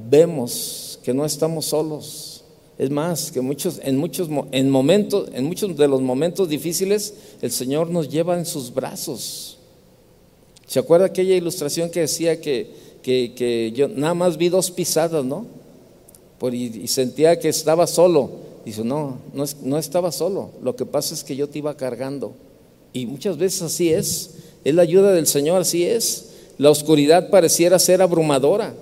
[0.10, 2.44] vemos que no estamos solos.
[2.78, 7.52] Es más, que muchos, en, muchos, en, momentos, en muchos de los momentos difíciles, el
[7.52, 9.58] Señor nos lleva en sus brazos.
[10.68, 12.72] ¿Se acuerda aquella ilustración que decía que,
[13.02, 15.46] que, yo nada más vi dos pisadas, ¿no?
[16.52, 19.18] Y sentía que estaba solo Dice, no,
[19.64, 22.34] no, estaba solo, lo que pasa es que yo te iba cargando.
[22.94, 24.32] Y muchas veces así es,
[24.64, 26.30] es la ayuda del Señor, así es.
[26.58, 28.74] La oscuridad pareciera ser abrumadora.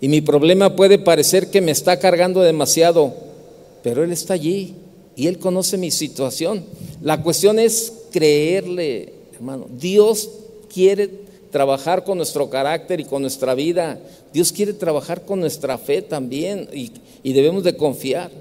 [0.00, 3.14] Y mi problema puede parecer que me está cargando demasiado,
[3.82, 4.74] pero Él está allí
[5.16, 6.64] y Él conoce mi situación.
[7.00, 9.66] La cuestión es creerle, hermano.
[9.78, 10.28] Dios
[10.72, 11.10] quiere
[11.52, 14.00] trabajar con nuestro carácter y con nuestra vida.
[14.32, 16.90] Dios quiere trabajar con nuestra fe también y,
[17.22, 18.32] y debemos de confiar.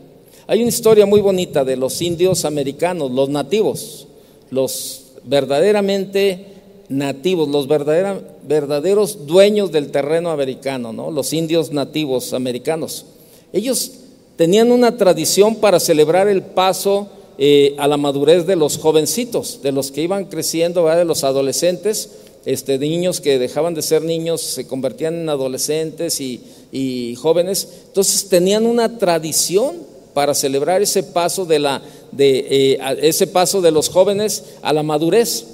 [0.48, 4.08] Hay una historia muy bonita de los indios americanos, los nativos,
[4.50, 6.48] los verdaderamente
[6.90, 11.12] nativos, los verdaderos dueños del terreno americano, ¿no?
[11.12, 13.06] los indios nativos americanos.
[13.54, 13.92] Ellos
[14.36, 19.72] tenían una tradición para celebrar el paso eh, a la madurez de los jovencitos, de
[19.72, 22.10] los que iban creciendo, de los adolescentes,
[22.46, 27.68] este, de niños que dejaban de ser niños, se convertían en adolescentes y, jóvenes.
[27.88, 29.76] Entonces tenían una tradición
[30.14, 34.84] para celebrar ese paso de, la, de eh, ese paso de los jóvenes a la
[34.84, 35.46] madurez.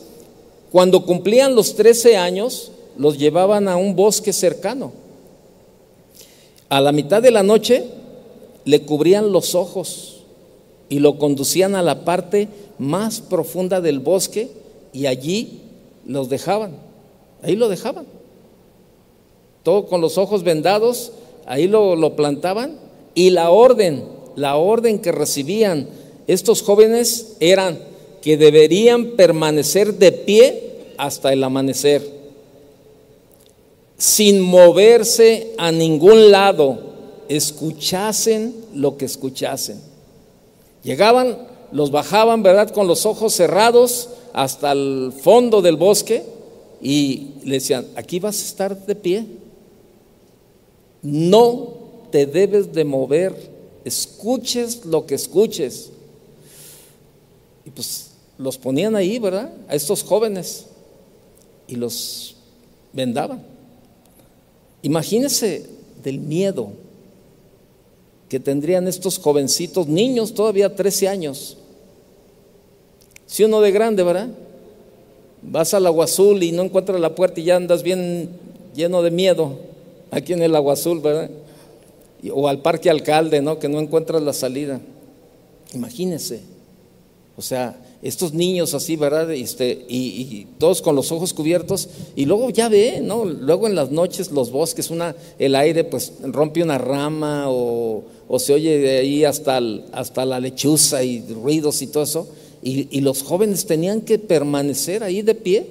[0.71, 4.91] Cuando cumplían los 13 años, los llevaban a un bosque cercano.
[6.69, 7.85] A la mitad de la noche
[8.65, 10.23] le cubrían los ojos
[10.89, 12.47] y lo conducían a la parte
[12.77, 14.49] más profunda del bosque
[14.93, 15.61] y allí
[16.07, 16.71] los dejaban,
[17.43, 18.07] ahí lo dejaban.
[19.61, 21.11] Todo con los ojos vendados,
[21.45, 22.79] ahí lo, lo plantaban
[23.13, 25.89] y la orden, la orden que recibían
[26.27, 27.79] estos jóvenes eran
[28.21, 32.01] que deberían permanecer de pie hasta el amanecer,
[33.97, 36.79] sin moverse a ningún lado,
[37.29, 39.81] escuchasen lo que escuchasen.
[40.83, 41.37] Llegaban,
[41.71, 42.69] los bajaban, ¿verdad?
[42.71, 46.23] Con los ojos cerrados hasta el fondo del bosque
[46.79, 49.25] y le decían, aquí vas a estar de pie.
[51.01, 51.73] No
[52.11, 53.33] te debes de mover,
[53.83, 55.89] escuches lo que escuches.
[57.65, 59.51] Y pues los ponían ahí, ¿verdad?
[59.67, 60.67] A estos jóvenes
[61.67, 62.35] y los
[62.93, 63.43] vendaban.
[64.83, 65.65] Imagínense
[66.03, 66.73] del miedo
[68.29, 71.57] que tendrían estos jovencitos, niños todavía 13 años.
[73.27, 74.29] Si uno de grande, ¿verdad?
[75.43, 78.29] Vas al agua azul y no encuentras la puerta y ya andas bien
[78.73, 79.59] lleno de miedo
[80.09, 81.29] aquí en el agua azul, ¿verdad?
[82.33, 83.59] O al parque alcalde, ¿no?
[83.59, 84.79] Que no encuentras la salida.
[85.73, 86.41] Imagínense.
[87.35, 89.31] O sea, estos niños así, ¿verdad?
[89.31, 93.25] Este, y, todos con los ojos cubiertos, y luego ya ve, ¿no?
[93.25, 98.03] Luego en las noches los bosques, una, el aire pues rompe una rama o,
[98.39, 99.59] se oye de ahí hasta,
[99.91, 102.27] hasta la lechuza y ruidos y todo eso,
[102.61, 105.67] y, los jóvenes tenían que permanecer ahí de pie,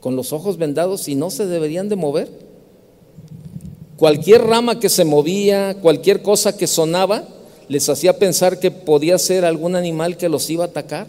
[0.00, 2.28] con los ojos vendados y no se deberían de mover.
[3.96, 7.26] Cualquier rama que se movía, cualquier cosa que sonaba,
[7.68, 11.08] les hacía pensar que podía ser algún animal que los iba a atacar.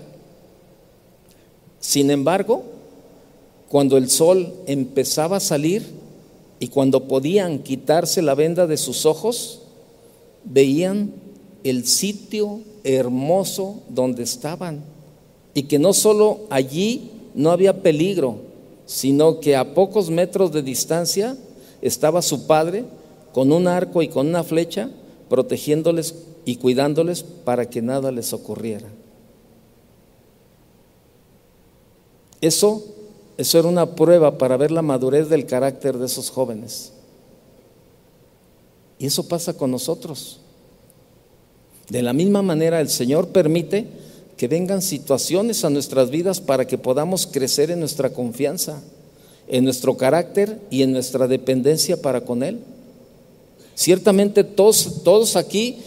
[1.79, 2.63] Sin embargo,
[3.69, 5.85] cuando el sol empezaba a salir
[6.59, 9.61] y cuando podían quitarse la venda de sus ojos,
[10.43, 11.13] veían
[11.63, 14.83] el sitio hermoso donde estaban
[15.53, 18.37] y que no solo allí no había peligro,
[18.85, 21.37] sino que a pocos metros de distancia
[21.81, 22.85] estaba su padre
[23.33, 24.89] con un arco y con una flecha
[25.29, 26.15] protegiéndoles
[26.45, 28.87] y cuidándoles para que nada les ocurriera.
[32.41, 32.83] Eso,
[33.37, 36.93] eso era una prueba para ver la madurez del carácter de esos jóvenes.
[38.97, 40.39] Y eso pasa con nosotros.
[41.89, 43.87] De la misma manera, el Señor permite
[44.37, 48.81] que vengan situaciones a nuestras vidas para que podamos crecer en nuestra confianza,
[49.47, 52.59] en nuestro carácter y en nuestra dependencia para con Él.
[53.75, 55.79] Ciertamente todos, todos aquí,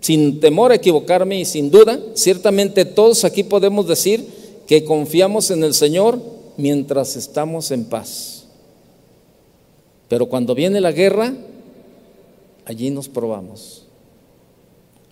[0.00, 4.26] sin temor a equivocarme y sin duda, ciertamente todos aquí podemos decir
[4.66, 6.20] que confiamos en el Señor
[6.56, 8.44] mientras estamos en paz.
[10.08, 11.32] Pero cuando viene la guerra,
[12.66, 13.87] allí nos probamos.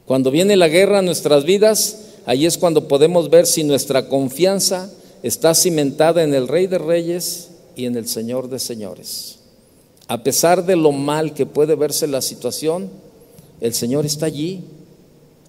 [0.06, 4.90] Cuando viene la guerra a nuestras vidas, allí es cuando podemos ver si nuestra confianza
[5.22, 9.40] está cimentada en el Rey de Reyes y en el Señor de Señores.
[10.06, 12.88] A pesar de lo mal que puede verse la situación,
[13.60, 14.62] el Señor está allí,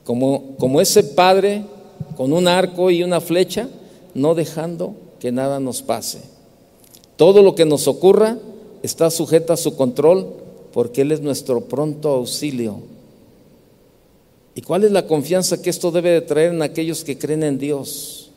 [0.04, 1.63] como, como ese Padre
[2.15, 3.70] con un arco y una flecha,
[4.15, 6.22] no dejando que nada nos pase.
[7.15, 8.39] Todo lo que nos ocurra
[8.82, 10.34] está sujeto a su control
[10.74, 12.97] porque Él es nuestro pronto auxilio.
[14.58, 17.60] ¿Y cuál es la confianza que esto debe de traer en aquellos que creen en
[17.60, 18.32] Dios?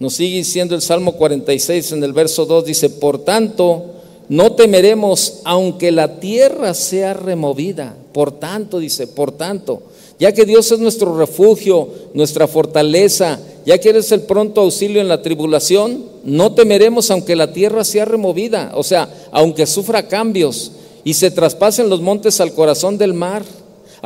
[0.00, 3.92] Nos sigue diciendo el Salmo 46 en el verso 2, dice, por tanto,
[4.28, 7.96] no temeremos aunque la tierra sea removida.
[8.12, 9.82] Por tanto, dice, por tanto,
[10.18, 15.06] ya que Dios es nuestro refugio, nuestra fortaleza, ya que eres el pronto auxilio en
[15.06, 20.72] la tribulación, no temeremos aunque la tierra sea removida, o sea, aunque sufra cambios
[21.04, 23.44] y se traspasen los montes al corazón del mar,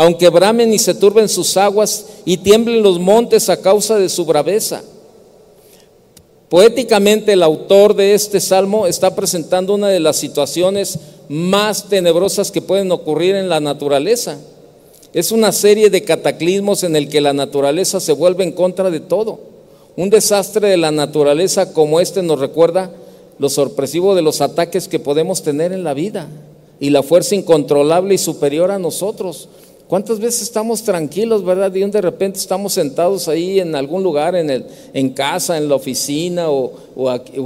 [0.01, 4.25] aunque bramen y se turben sus aguas y tiemblen los montes a causa de su
[4.25, 4.81] braveza.
[6.49, 12.63] Poéticamente el autor de este salmo está presentando una de las situaciones más tenebrosas que
[12.63, 14.39] pueden ocurrir en la naturaleza.
[15.13, 19.01] Es una serie de cataclismos en el que la naturaleza se vuelve en contra de
[19.01, 19.41] todo.
[19.97, 22.93] Un desastre de la naturaleza como este nos recuerda
[23.41, 26.29] lo sorpresivo de los ataques que podemos tener en la vida
[26.79, 29.49] y la fuerza incontrolable y superior a nosotros.
[29.89, 31.75] ¿Cuántas veces estamos tranquilos, verdad?
[31.75, 35.77] Y de repente estamos sentados ahí en algún lugar, en, el, en casa, en la
[35.77, 36.75] oficina o,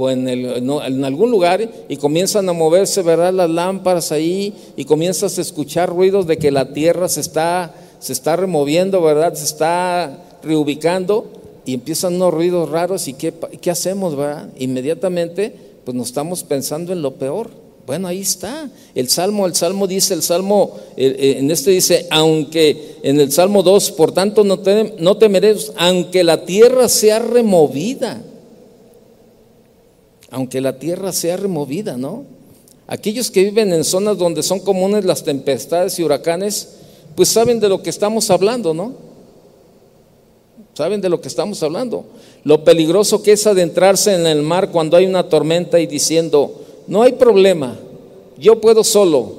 [0.09, 3.31] en, en, algún lugar y comienzan a moverse, ¿verdad?
[3.31, 8.11] Las lámparas ahí y comienzas a escuchar ruidos de que la tierra se está, se
[8.11, 9.33] está removiendo, ¿verdad?
[9.35, 11.27] Se está reubicando
[11.65, 14.49] y empiezan unos ruidos raros y ¿qué, qué hacemos, verdad?
[14.57, 17.62] Inmediatamente, pues nos estamos pensando en lo peor.
[17.85, 18.69] Bueno, ahí está.
[18.95, 23.31] El Salmo, el Salmo dice, el Salmo, eh, eh, en este dice, aunque en el
[23.31, 28.23] Salmo 2, por tanto no, te, no temeréis, aunque la tierra sea removida.
[30.31, 32.23] Aunque la tierra sea removida, ¿no?
[32.87, 36.69] Aquellos que viven en zonas donde son comunes las tempestades y huracanes,
[37.15, 38.93] pues saben de lo que estamos hablando, ¿no?
[40.73, 42.05] Saben de lo que estamos hablando.
[42.43, 47.01] Lo peligroso que es adentrarse en el mar cuando hay una tormenta y diciendo, no
[47.01, 47.77] hay problema,
[48.37, 49.33] yo puedo solo,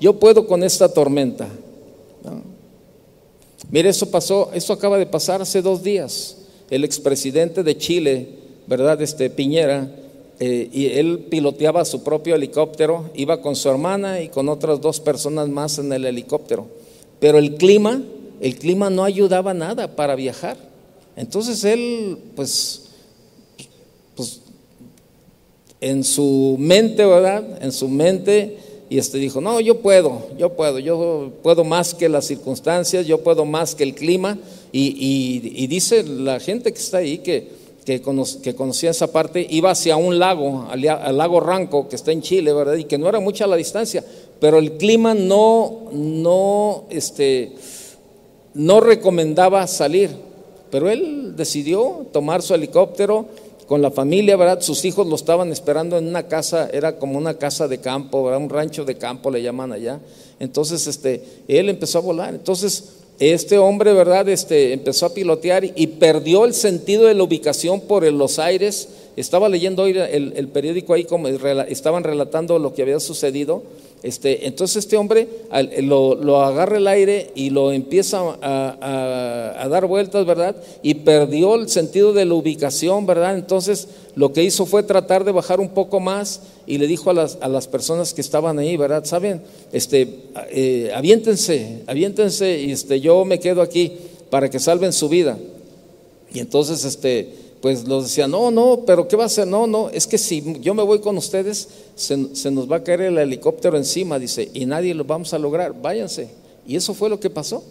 [0.00, 1.48] yo puedo con esta tormenta.
[3.70, 6.36] Mire, eso pasó, eso acaba de pasar hace dos días.
[6.70, 8.28] El expresidente de Chile,
[8.66, 9.00] ¿verdad?
[9.02, 9.90] Este Piñera,
[10.38, 15.00] eh, y él piloteaba su propio helicóptero, iba con su hermana y con otras dos
[15.00, 16.66] personas más en el helicóptero.
[17.18, 18.02] Pero el clima
[18.40, 20.56] el clima no ayudaba nada para viajar.
[21.16, 22.83] Entonces él, pues
[25.84, 27.44] en su mente, ¿verdad?
[27.60, 28.56] En su mente,
[28.88, 33.22] y este dijo, no, yo puedo, yo puedo, yo puedo más que las circunstancias, yo
[33.22, 34.38] puedo más que el clima.
[34.72, 37.48] Y, dice la gente que está ahí que,
[37.84, 42.22] que, conocía esa parte, iba hacia un lago, al, al, lago Ranco, que está en
[42.22, 42.76] Chile, ¿verdad?
[42.76, 44.02] Y que no era mucha la distancia,
[44.40, 47.52] pero el clima no, no, este,
[48.54, 50.10] no recomendaba salir.
[50.70, 53.26] Pero él decidió tomar su helicóptero
[53.66, 54.60] con la familia, ¿verdad?
[54.60, 58.40] Sus hijos lo estaban esperando en una casa, era como una casa de campo, ¿verdad?
[58.40, 60.00] Un rancho de campo le llaman allá.
[60.38, 62.34] Entonces, este, él empezó a volar.
[62.34, 62.84] Entonces,
[63.18, 64.28] este hombre, ¿verdad?
[64.28, 68.88] Este, empezó a pilotear y perdió el sentido de la ubicación por los aires.
[69.16, 73.62] Estaba leyendo hoy el, periódico ahí, como estaban relatando lo que había sucedido
[74.04, 75.26] este, entonces este hombre
[75.80, 80.54] lo, agarra el aire y lo empieza a, dar vueltas, ¿verdad?
[80.82, 83.34] Y perdió el sentido de la ubicación, ¿verdad?
[83.34, 87.14] Entonces lo que hizo fue tratar de bajar un poco más y le dijo a
[87.14, 89.06] las, personas que estaban ahí, ¿verdad?
[89.06, 89.40] Saben,
[89.72, 90.06] este,
[90.50, 93.90] eh, aviéntense, aviéntense y este, yo me quedo aquí
[94.28, 95.38] para que salven su vida.
[96.30, 99.46] Y entonces, este, pues los decían, no, no, pero ¿qué va a hacer?
[99.46, 103.00] No, no, es que si yo me voy con ustedes, se, nos va a caer
[103.00, 106.28] el helicóptero encima, dice, y nadie lo vamos a lograr, váyanse.
[106.66, 107.64] Y eso fue lo que pasó.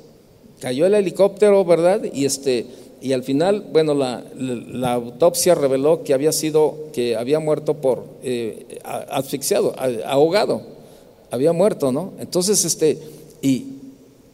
[0.59, 2.01] Cayó el helicóptero, ¿verdad?
[2.11, 2.65] Y este,
[3.03, 8.79] y al final, bueno, la, autopsia reveló que había sido, que había muerto por eh,
[9.11, 9.75] asfixiado,
[10.07, 10.63] ahogado,
[11.29, 12.13] había muerto, ¿no?
[12.17, 12.97] Entonces, este,
[13.43, 13.67] y,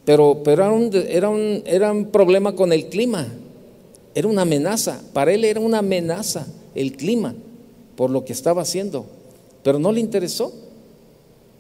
[0.06, 3.28] pero, pero era un, era un, era un problema con el clima.
[4.16, 7.36] Era una amenaza, para él era una amenaza el clima
[7.96, 9.06] por lo que estaba haciendo,
[9.64, 10.54] pero no le interesó,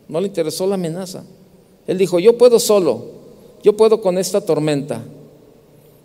[0.07, 1.23] no le interesó la amenaza.
[1.85, 3.05] Él dijo, yo puedo solo,
[3.63, 5.03] yo puedo con esta tormenta.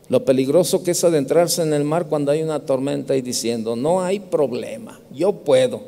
[0.09, 4.03] Lo peligroso que es adentrarse en el mar cuando hay una tormenta y diciendo, no
[4.03, 5.82] hay problema, yo puedo,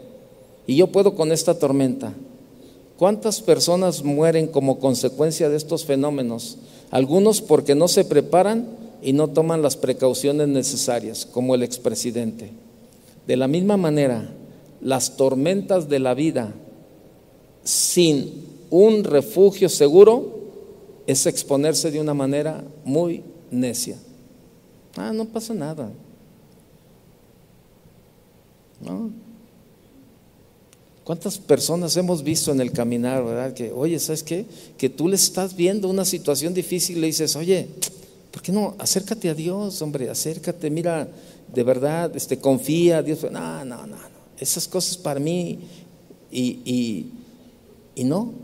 [0.66, 2.14] y yo puedo con esta tormenta.
[2.96, 6.56] ¿Cuántas personas mueren como consecuencia de estos fenómenos?
[6.90, 8.66] Algunos porque no se preparan
[9.06, 12.50] y no toman las precauciones necesarias, como el expresidente.
[13.24, 14.28] De la misma manera,
[14.80, 16.52] las tormentas de la vida
[17.62, 18.32] sin
[18.68, 20.40] un refugio seguro
[21.06, 23.96] es exponerse de una manera muy necia.
[24.96, 25.88] Ah, no pasa nada.
[28.80, 29.12] ¿No?
[31.04, 33.54] ¿Cuántas personas hemos visto en el caminar, verdad?
[33.54, 34.46] Que, oye, ¿sabes qué?
[34.76, 37.68] Que tú le estás viendo una situación difícil y le dices, oye,
[38.36, 38.74] ¿Por qué no?
[38.78, 41.08] Acércate a Dios, hombre, acércate, mira,
[41.54, 43.22] de verdad, este, confía, Dios.
[43.32, 43.96] No, no, no,
[44.38, 45.60] Esas cosas para mí,
[46.30, 47.06] y,
[47.94, 48.34] y, no.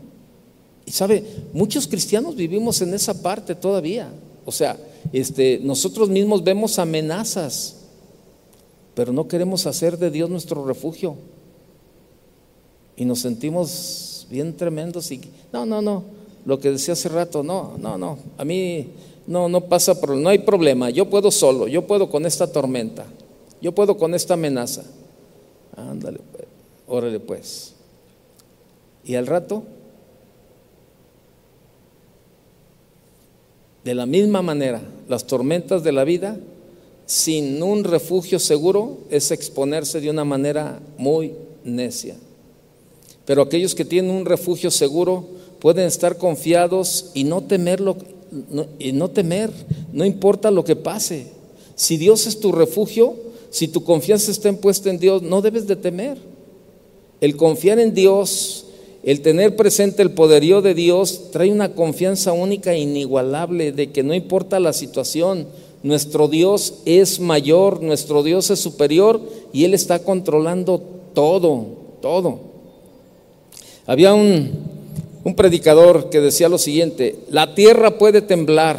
[0.87, 1.23] Y sabe,
[1.53, 4.11] muchos cristianos vivimos en esa parte todavía.
[4.45, 4.79] O sea,
[5.11, 7.75] este, nosotros mismos vemos amenazas,
[8.95, 11.17] pero no queremos hacer de Dios nuestro refugio.
[12.97, 15.21] Y nos sentimos bien tremendos y
[15.51, 16.03] no, no, no.
[16.47, 18.17] Lo que decía hace rato, no, no, no.
[18.39, 18.89] A mí
[19.25, 20.89] no, no pasa, por, no hay problema.
[20.89, 23.05] Yo puedo solo, yo puedo con esta tormenta,
[23.61, 24.83] yo puedo con esta amenaza.
[25.75, 26.45] Ándale, pues,
[26.87, 27.73] órale pues.
[29.03, 29.63] Y al rato,
[33.83, 36.37] de la misma manera, las tormentas de la vida,
[37.05, 42.15] sin un refugio seguro, es exponerse de una manera muy necia.
[43.25, 45.25] Pero aquellos que tienen un refugio seguro
[45.59, 47.97] pueden estar confiados y no temer lo,
[48.79, 49.51] y no temer,
[49.91, 51.27] no importa lo que pase.
[51.75, 53.15] Si Dios es tu refugio,
[53.49, 56.17] si tu confianza está puesta en Dios, no debes de temer.
[57.21, 58.65] El confiar en Dios,
[59.03, 64.03] el tener presente el poderío de Dios, trae una confianza única e inigualable de que
[64.03, 65.47] no importa la situación,
[65.83, 69.21] nuestro Dios es mayor, nuestro Dios es superior
[69.51, 70.81] y Él está controlando
[71.13, 71.65] todo,
[72.01, 72.39] todo.
[73.85, 74.51] Había un,
[75.23, 78.77] un predicador que decía lo siguiente, la tierra puede temblar,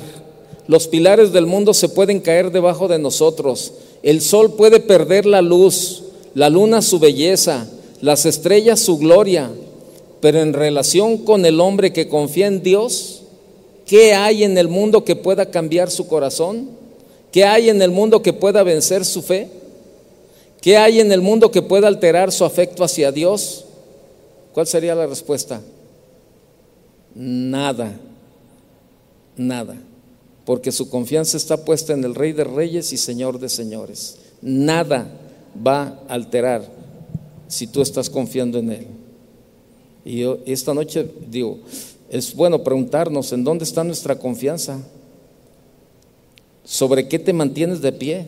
[0.66, 3.72] los pilares del mundo se pueden caer debajo de nosotros,
[4.02, 6.02] el sol puede perder la luz,
[6.34, 7.66] la luna su belleza,
[8.00, 9.50] las estrellas su gloria,
[10.20, 13.22] pero en relación con el hombre que confía en Dios,
[13.86, 16.68] ¿qué hay en el mundo que pueda cambiar su corazón?
[17.32, 19.48] ¿Qué hay en el mundo que pueda vencer su fe?
[20.60, 23.64] ¿Qué hay en el mundo que pueda alterar su afecto hacia Dios?
[24.52, 25.60] ¿Cuál sería la respuesta?
[27.14, 27.92] Nada,
[29.36, 29.76] nada,
[30.44, 34.18] porque su confianza está puesta en el Rey de Reyes y Señor de Señores.
[34.42, 35.08] Nada
[35.64, 36.68] va a alterar
[37.46, 38.86] si tú estás confiando en Él.
[40.04, 41.60] Y esta noche digo,
[42.10, 44.80] es bueno preguntarnos en dónde está nuestra confianza.
[46.64, 48.26] ¿Sobre qué te mantienes de pie?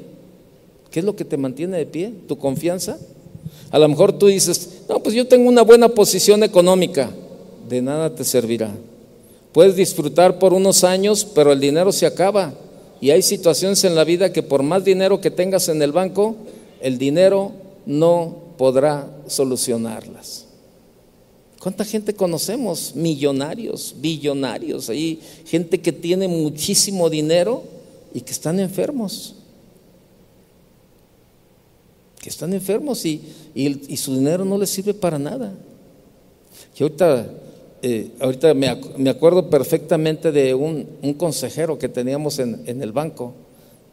[0.91, 2.13] ¿Qué es lo que te mantiene de pie?
[2.29, 2.99] ¿Tu confianza?
[3.71, 7.11] A lo mejor tú dices, no, pues yo tengo una buena posición económica.
[7.69, 8.75] De nada te servirá.
[9.53, 12.53] Puedes disfrutar por unos años, pero el dinero se acaba.
[13.01, 16.37] Y hay situaciones en la vida que por más dinero que tengas en el banco,
[16.81, 17.53] el dinero
[17.85, 20.47] no podrá solucionarlas.
[21.61, 22.95] ¿Cuánta gente conocemos?
[22.95, 27.65] Millonarios, billonarios, hay gente que tiene muchísimo dinero
[28.15, 29.35] y que están enfermos.
[32.21, 33.21] Que están enfermos y,
[33.97, 35.53] su dinero no les sirve para nada.
[36.79, 37.31] Y ahorita,
[37.83, 38.69] eh, ahorita me,
[39.09, 43.35] acuerdo perfectamente de un, consejero que teníamos en, el banco.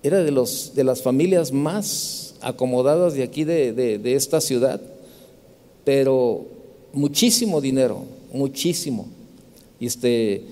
[0.02, 4.82] Era de, los, de las familias más acomodadas de aquí de, de esta ciudad,
[5.86, 6.46] pero
[6.92, 9.08] muchísimo dinero, muchísimo.
[9.80, 10.44] Este,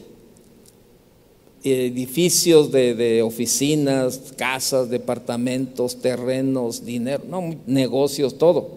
[1.64, 8.70] edificios de, oficinas, casas, departamentos, terrenos, dinero, no, negocios, todo.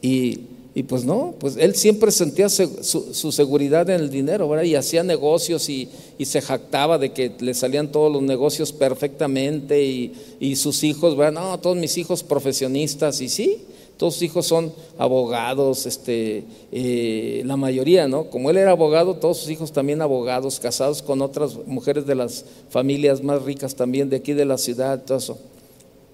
[0.00, 0.40] Y,
[0.84, 4.64] pues no, pues él siempre sentía su, seguridad en el dinero, ¿verdad?
[4.64, 5.88] Y hacía negocios y,
[6.24, 11.42] se jactaba de que le salían todos los negocios perfectamente y, y sus hijos, ¿verdad?
[11.42, 13.58] No, todos mis hijos profesionistas, y sí,
[14.02, 18.24] todos sus hijos son abogados, este, eh, la mayoría, ¿no?
[18.30, 22.44] Como él era abogado, todos sus hijos también abogados, casados con otras mujeres de las
[22.70, 25.38] familias más ricas también de aquí de la ciudad, todo eso.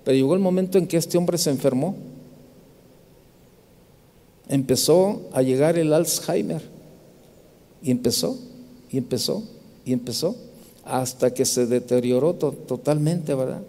[0.04, 1.96] Pero llegó el momento en que este hombre se enfermó.
[4.48, 6.62] Empezó a llegar el Alzheimer.
[7.82, 8.36] Y empezó,
[8.90, 9.42] y empezó,
[9.84, 10.34] y empezó,
[10.84, 13.62] hasta que se deterioró totalmente, ¿verdad?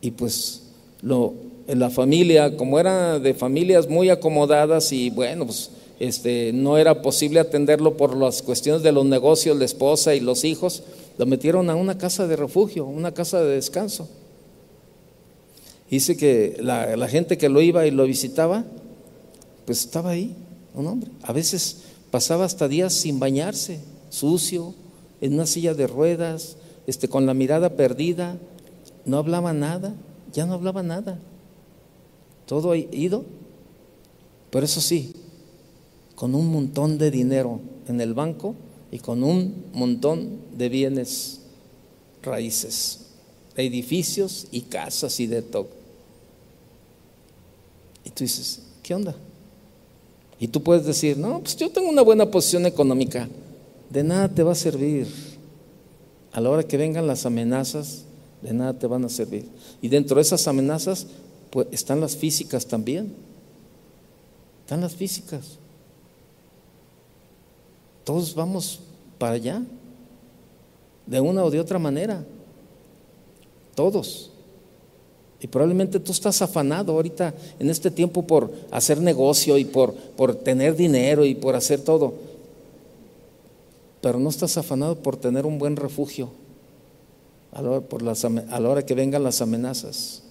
[0.00, 0.62] Y pues
[1.02, 1.34] lo,
[1.68, 5.70] la familia, como era de familias muy acomodadas y bueno, pues
[6.00, 10.44] este, no era posible atenderlo por las cuestiones de los negocios, la esposa y los
[10.44, 10.82] hijos,
[11.18, 14.08] lo metieron a una casa de refugio, una casa de descanso.
[15.90, 18.64] Dice que la gente que lo iba y lo visitaba,
[19.64, 20.36] pues estaba ahí,
[20.74, 21.10] un hombre.
[21.22, 24.74] A veces pasaba hasta días sin bañarse, sucio,
[25.20, 26.56] en una silla de ruedas,
[26.86, 28.38] este, con la mirada perdida,
[29.04, 29.94] no hablaba nada,
[30.32, 31.18] ya no hablaba nada
[32.50, 33.24] todo ha ido,
[34.50, 35.14] pero eso sí,
[36.16, 38.56] con un montón de dinero en el banco
[38.90, 41.42] y con un montón de bienes
[42.24, 43.02] raíces,
[43.54, 45.68] edificios y casas y de todo.
[48.04, 49.14] Y tú dices, ¿qué onda?
[50.40, 53.28] Y tú puedes decir, no, pues yo tengo una buena posición económica.
[53.90, 55.06] De nada te va a servir.
[56.32, 58.04] A la hora que vengan las amenazas,
[58.40, 59.46] de nada te van a servir.
[59.82, 61.06] Y dentro de esas amenazas
[61.50, 63.12] pues están las físicas también.
[64.62, 65.58] Están las físicas.
[68.04, 68.80] Todos vamos
[69.18, 69.62] para allá.
[71.06, 72.24] De una o de otra manera.
[73.74, 74.29] Todos.
[75.40, 80.34] Y probablemente tú estás afanado ahorita en este tiempo por hacer negocio y por, por
[80.34, 82.12] tener dinero y por hacer todo.
[84.02, 86.30] Pero no estás afanado por tener un buen refugio
[87.52, 90.22] a la por las, a la hora que vengan las amenazas.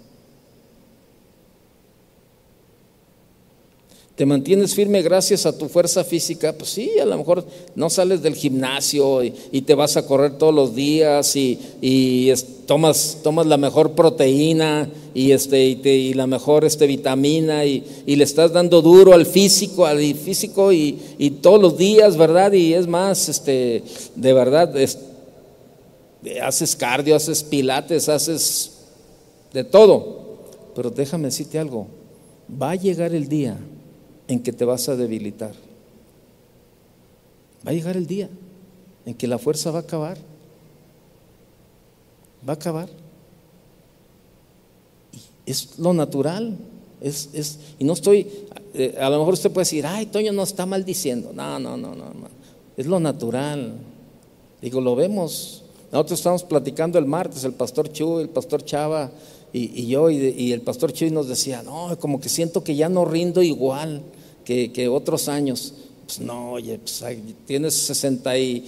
[4.19, 6.51] ¿Te mantienes firme gracias a tu fuerza física?
[6.51, 7.45] Pues sí, a lo mejor
[7.75, 12.29] no sales del gimnasio y, te vas a correr todos los días y,
[12.65, 19.13] tomas, la mejor proteína y, este, la mejor este, vitamina y, le estás dando duro
[19.13, 22.51] al físico, al físico y, todos los días, ¿verdad?
[22.51, 23.83] Y es más, este,
[24.17, 24.75] de verdad,
[26.43, 28.71] haces cardio, haces pilates, haces
[29.53, 30.41] de todo.
[30.75, 31.87] Pero déjame decirte algo,
[32.61, 33.57] va a llegar el día
[34.29, 35.53] en que te vas a debilitar.
[37.67, 38.29] Va a llegar el día
[39.05, 40.17] en que la fuerza va a acabar.
[42.47, 42.87] Va a acabar.
[45.11, 46.57] Y es lo natural.
[47.01, 48.27] Es, es, y no estoy,
[48.75, 51.31] eh, a lo mejor usted puede decir, ay, Toño no está maldiciendo.
[51.33, 52.27] No, no, no, no, no.
[52.77, 53.79] Es lo natural.
[54.61, 55.63] Digo, lo vemos.
[55.91, 59.09] Nosotros estamos platicando el martes, el pastor Chu, el pastor Chava
[59.51, 62.89] y, yo, y, y, el pastor Chu nos decía, no, como que siento que ya
[62.89, 64.03] no rindo igual
[64.73, 65.73] que, otros años.
[66.05, 67.03] Pues no, oye, pues,
[67.45, 68.65] tienes 60 y,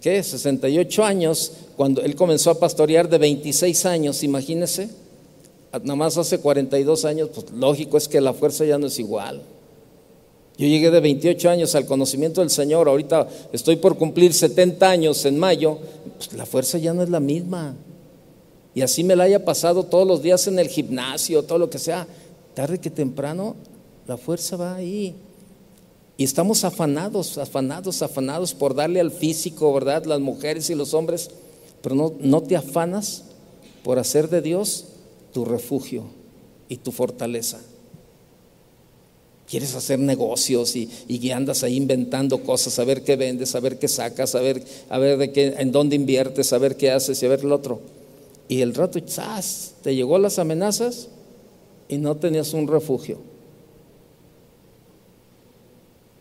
[0.00, 0.22] ¿qué?
[0.22, 4.88] 68 años, cuando él comenzó a pastorear de 26 años, imagínese,
[5.72, 9.42] nada más hace 42 años, pues lógico es que la fuerza ya no es igual.
[10.56, 15.24] Yo llegué de 28 años al conocimiento del Señor, ahorita estoy por cumplir 70 años
[15.26, 15.78] en mayo,
[16.16, 17.76] pues la fuerza ya no es la misma.
[18.74, 21.78] Y así me la haya pasado todos los días en el gimnasio, todo lo que
[21.78, 22.08] sea,
[22.54, 23.54] tarde que temprano
[24.08, 25.14] la fuerza va ahí.
[26.16, 30.06] Y estamos afanados, afanados, afanados por darle al físico, ¿verdad?
[30.06, 31.30] Las mujeres y los hombres,
[31.82, 33.24] pero no, no te afanas
[33.84, 34.86] por hacer de Dios
[35.32, 36.04] tu refugio
[36.68, 37.60] y tu fortaleza.
[39.46, 43.78] Quieres hacer negocios y, y, andas ahí inventando cosas, a ver qué vendes, a ver
[43.78, 44.64] qué sacas, a ver,
[45.18, 47.80] de qué, en dónde inviertes, a ver qué haces y a ver el otro.
[48.48, 49.74] Y el rato, ¡zas!
[49.82, 51.08] te llegó las amenazas
[51.88, 53.37] y no tenías un refugio.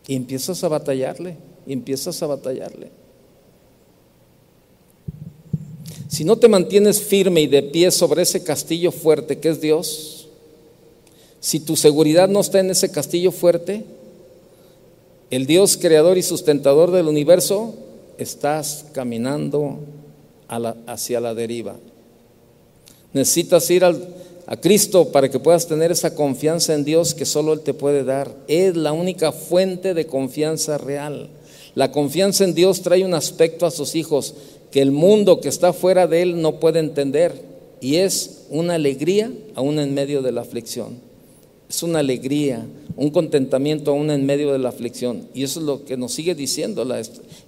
[0.07, 2.89] Y empiezas a batallarle, y empiezas a batallarle.
[6.07, 10.27] Si no te mantienes firme y de pie sobre ese castillo fuerte que es Dios,
[11.39, 13.83] si tu seguridad no está en ese castillo fuerte,
[15.29, 17.75] el Dios creador y sustentador del universo,
[18.17, 19.79] estás caminando
[20.47, 21.75] hacia la deriva.
[23.13, 24.15] Necesitas ir al,
[24.47, 28.05] a Cristo para que puedas tener esa confianza en Dios que solo Él te puede
[28.05, 28.33] dar.
[28.47, 31.29] Es la única fuente de confianza real.
[31.75, 34.33] La confianza en Dios trae un aspecto a sus hijos
[34.71, 37.43] que el mundo que está fuera de Él no puede entender
[37.81, 40.97] y es una alegría aún en medio de la aflicción.
[41.69, 45.27] Es una alegría, un contentamiento aún en medio de la aflicción.
[45.33, 46.87] Y eso es lo que nos sigue diciendo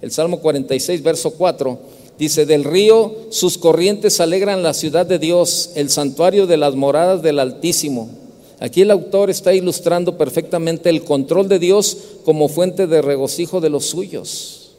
[0.02, 1.78] el Salmo 46, verso 4
[2.20, 7.22] Dice, del río sus corrientes alegran la ciudad de Dios, el santuario de las moradas
[7.22, 8.10] del Altísimo.
[8.58, 11.96] Aquí el autor está ilustrando perfectamente el control de Dios
[12.26, 14.72] como fuente de regocijo de los suyos.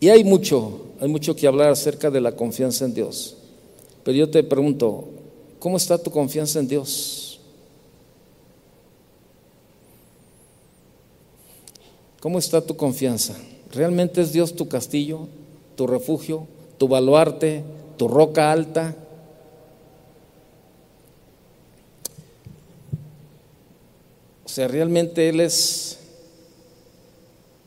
[0.00, 3.36] Y hay mucho, hay mucho que hablar acerca de la confianza en Dios.
[4.04, 5.08] Pero yo te pregunto,
[5.58, 7.38] ¿cómo está tu confianza en Dios?
[12.18, 13.36] ¿Cómo está tu confianza?
[13.72, 15.28] ¿Realmente es Dios tu castillo,
[15.76, 16.46] tu refugio,
[16.78, 17.62] tu baluarte,
[17.96, 18.96] tu roca alta?
[24.44, 25.98] O sea, realmente Él es,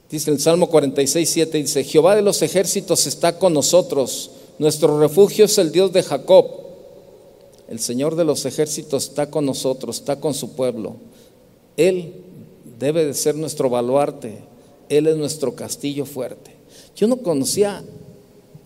[0.10, 5.45] dice el Salmo 46, 7, dice, Jehová de los ejércitos está con nosotros, nuestro refugio
[5.45, 6.62] es el Dios de Jacob.
[7.68, 10.97] El Señor de los ejércitos está con nosotros, está con su pueblo.
[11.78, 12.14] Él
[12.78, 14.39] debe de ser nuestro baluarte,
[14.92, 16.52] él es nuestro castillo fuerte.
[16.96, 17.82] Yo no conocía,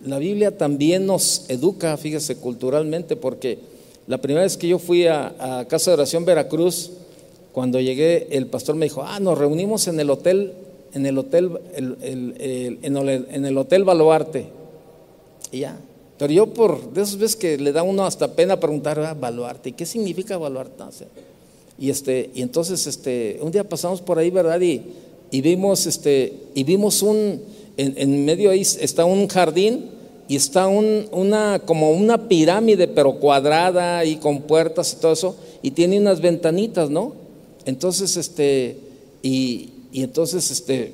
[0.03, 3.59] la Biblia también nos educa, fíjese, culturalmente, porque
[4.07, 6.91] la primera vez que yo fui a, Casa de Oración Veracruz,
[7.53, 10.53] cuando llegué, el pastor me dijo, ah, nos reunimos en el hotel,
[10.93, 14.47] en el hotel, en, el, hotel Baluarte.
[15.51, 15.77] Y ya.
[16.17, 19.69] Pero yo por de esas veces que le da uno hasta pena preguntar, ah, Baluarte,
[19.69, 20.83] ¿y qué significa Baluarte?
[21.77, 24.59] Y este, y entonces este, un día pasamos por ahí, ¿verdad?
[24.59, 24.81] Y
[25.31, 27.41] y vimos, este, y vimos un,
[27.77, 29.89] en, medio ahí está un jardín
[30.27, 35.35] y está un, una, como una pirámide, pero cuadrada y con puertas y todo eso,
[35.61, 37.13] y tiene unas ventanitas, ¿no?
[37.65, 38.77] Entonces, este,
[39.21, 40.93] y, y entonces, este,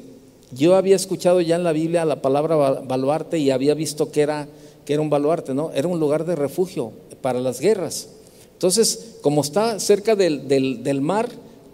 [0.51, 4.47] yo había escuchado ya en la Biblia la palabra baluarte y había visto que era,
[4.85, 5.71] que era un baluarte, ¿no?
[5.73, 8.09] Era un lugar de refugio para las guerras.
[8.53, 11.29] Entonces, como está cerca del, del, del mar,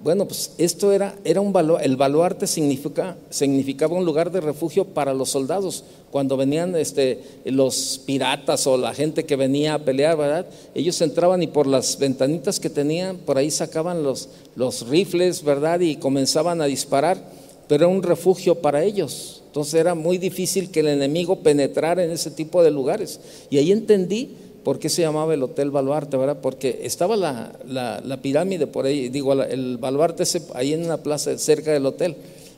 [0.07, 5.13] bueno, pues esto era, era un el baluarte significa, significaba un lugar de refugio para
[5.13, 5.83] los soldados.
[6.11, 10.45] Cuando venían este, los piratas o la gente que venía a pelear, ¿verdad?
[10.73, 15.81] Ellos entraban y por las ventanitas que tenían, por ahí sacaban los, los rifles, ¿verdad?
[15.81, 17.21] Y comenzaban a disparar,
[17.67, 19.43] pero era un refugio para ellos.
[19.47, 23.19] Entonces era muy difícil que el enemigo penetrara en ese tipo de lugares.
[23.49, 24.37] Y ahí entendí
[24.67, 26.17] ¿Por qué se llamaba el Hotel Baluarte?
[26.17, 26.39] ¿verdad?
[26.41, 27.53] Porque estaba la,
[28.03, 32.17] la, pirámide por ahí, digo, el baluarte ahí en una plaza cerca del hotel.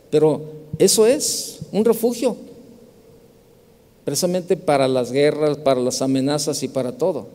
[0.09, 0.41] Pero
[0.79, 2.35] eso es un refugio,
[4.05, 7.27] precisamente para las guerras, para las amenazas y para todo.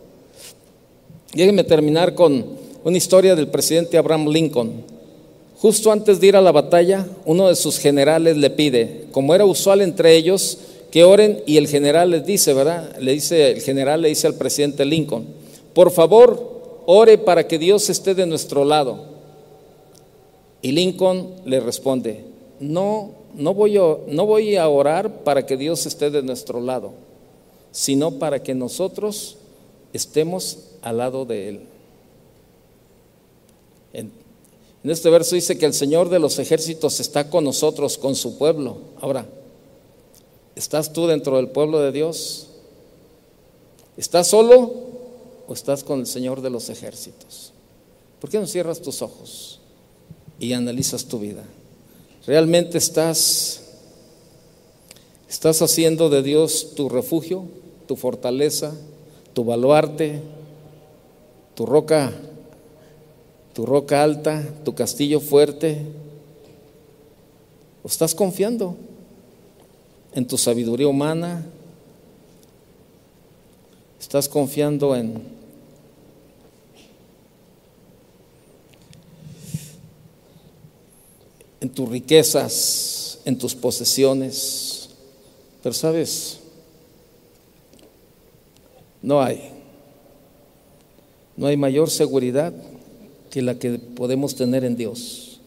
[1.33, 2.45] Déjenme terminar con
[2.83, 4.72] una historia del presidente Abraham Lincoln.
[5.59, 9.45] Justo antes de ir a la batalla, uno de sus generales le pide, como era
[9.45, 10.59] usual entre ellos,
[10.95, 12.97] que oren y el general les dice, ¿verdad?
[13.01, 15.26] Le dice, el general le dice al presidente Lincoln,
[15.72, 19.05] por favor, ore para que Dios esté de nuestro lado.
[20.62, 22.24] Y Lincoln le responde,
[22.61, 23.76] no, no voy
[24.57, 26.92] a, orar para que Dios esté de nuestro lado,
[27.72, 29.36] sino para que nosotros
[29.92, 31.61] estemos al lado de Él.
[33.95, 34.12] En,
[34.84, 38.38] en este verso dice que el Señor de los ejércitos está con nosotros, con su
[38.38, 38.76] pueblo.
[39.01, 39.26] Ahora,
[40.57, 42.48] ¿Estás tú dentro del pueblo de Dios?
[43.96, 44.72] ¿Estás solo
[45.46, 47.52] o estás con el Señor de los ejércitos?
[48.20, 49.61] ¿Por qué no cierras tus ojos
[50.38, 51.44] y analizas tu vida?
[52.26, 53.61] ¿Realmente estás
[55.28, 57.44] estás haciendo de Dios tu refugio,
[57.86, 58.72] tu fortaleza,
[59.32, 60.22] tu baluarte,
[61.55, 62.12] tu roca
[63.55, 65.80] tu roca alta, tu castillo fuerte?
[67.82, 68.76] ¿O estás confiando?
[70.15, 71.45] En tu sabiduría humana?
[74.01, 75.35] Estás confiando en
[81.75, 84.91] tus riquezas, en tus posesiones.
[85.62, 86.39] Pero sabes,
[89.03, 89.51] no hay.
[91.37, 92.53] No hay mayor seguridad
[93.31, 95.41] que la que podemos tener en Dios.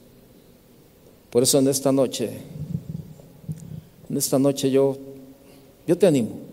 [1.29, 2.31] Por eso en esta noche,
[4.09, 4.97] en esta noche yo,
[5.85, 6.47] yo te animo.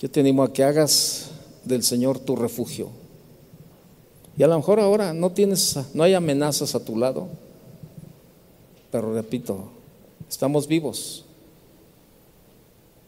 [0.00, 1.30] Yo te animo a que hagas
[1.64, 2.88] del Señor tu refugio.
[4.36, 7.28] Y a lo mejor ahora no tienes, no hay amenazas a tu lado,
[8.92, 9.70] pero repito,
[10.28, 11.24] estamos vivos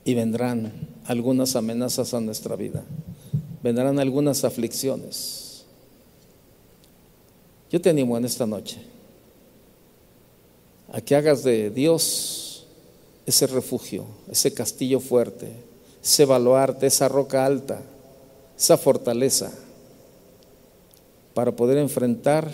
[0.04, 0.72] y vendrán
[1.04, 2.82] algunas amenazas a nuestra vida,
[3.62, 5.64] vendrán algunas aflicciones.
[7.70, 8.80] Yo te animo en esta noche
[10.92, 12.66] a que hagas de Dios
[13.26, 15.48] ese refugio, ese castillo fuerte,
[16.02, 17.80] ese baluarte, esa roca alta,
[18.58, 19.52] esa fortaleza
[21.34, 22.52] para poder enfrentar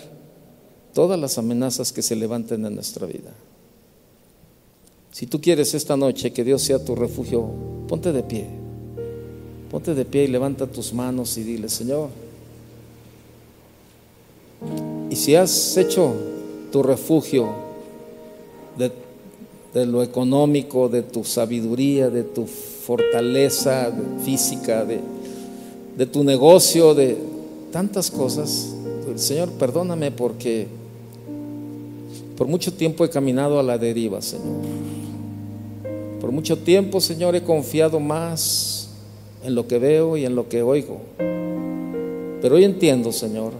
[0.93, 3.33] todas las amenazas que se levanten en nuestra vida.
[5.11, 7.49] Si tú quieres esta noche que Dios sea tu refugio,
[7.87, 8.47] ponte de pie.
[9.71, 12.09] Ponte de pie y levanta tus manos y dile, Señor.
[15.09, 16.13] Y si has hecho
[16.71, 17.66] tu refugio
[18.77, 18.91] de,
[19.73, 23.91] de lo económico, de tu sabiduría, de tu fortaleza
[24.23, 24.99] física, de,
[25.97, 27.17] de tu negocio, de,
[27.71, 28.73] tantas cosas.
[29.15, 30.67] Señor, perdóname porque
[32.35, 34.61] por mucho tiempo he caminado a la deriva, Señor.
[36.19, 38.89] Por mucho tiempo, Señor, he confiado más
[39.43, 40.99] en lo que veo y en lo que oigo.
[42.41, 43.53] Pero hoy entiendo, Señor,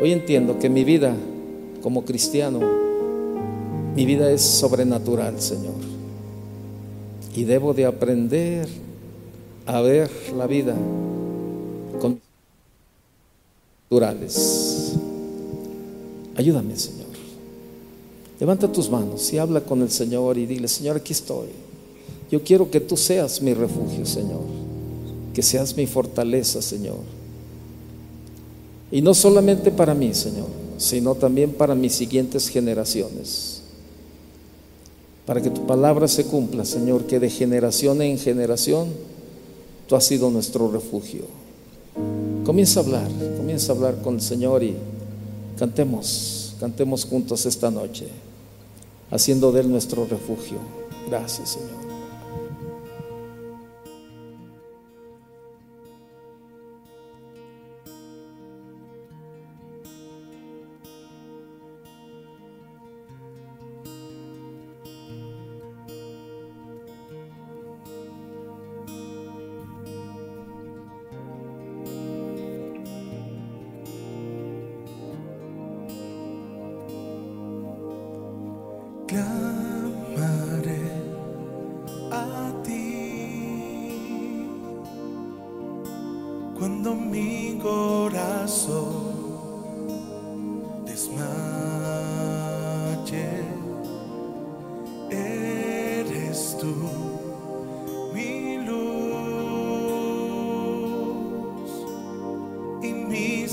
[0.00, 1.14] hoy entiendo que mi vida
[1.82, 2.60] como cristiano,
[3.98, 5.74] mi vida es sobrenatural, Señor.
[7.34, 8.68] Y debo de aprender
[9.66, 10.76] a ver la vida
[12.00, 12.20] con
[16.36, 17.08] Ayúdame, Señor.
[18.38, 21.48] Levanta tus manos y habla con el Señor y dile, Señor, aquí estoy.
[22.30, 24.44] Yo quiero que tú seas mi refugio, Señor.
[25.34, 27.00] Que seas mi fortaleza, Señor.
[28.92, 30.46] Y no solamente para mí, Señor,
[30.76, 33.57] sino también para mis siguientes generaciones.
[35.28, 38.88] Para que tu palabra se cumpla, Señor, que de generación en generación
[39.86, 41.24] tú has sido nuestro refugio.
[42.46, 44.74] Comienza a hablar, comienza a hablar con el Señor y
[45.58, 48.06] cantemos, cantemos juntos esta noche,
[49.10, 50.60] haciendo de Él nuestro refugio.
[51.10, 51.87] Gracias, Señor.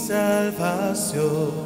[0.07, 1.64] Yo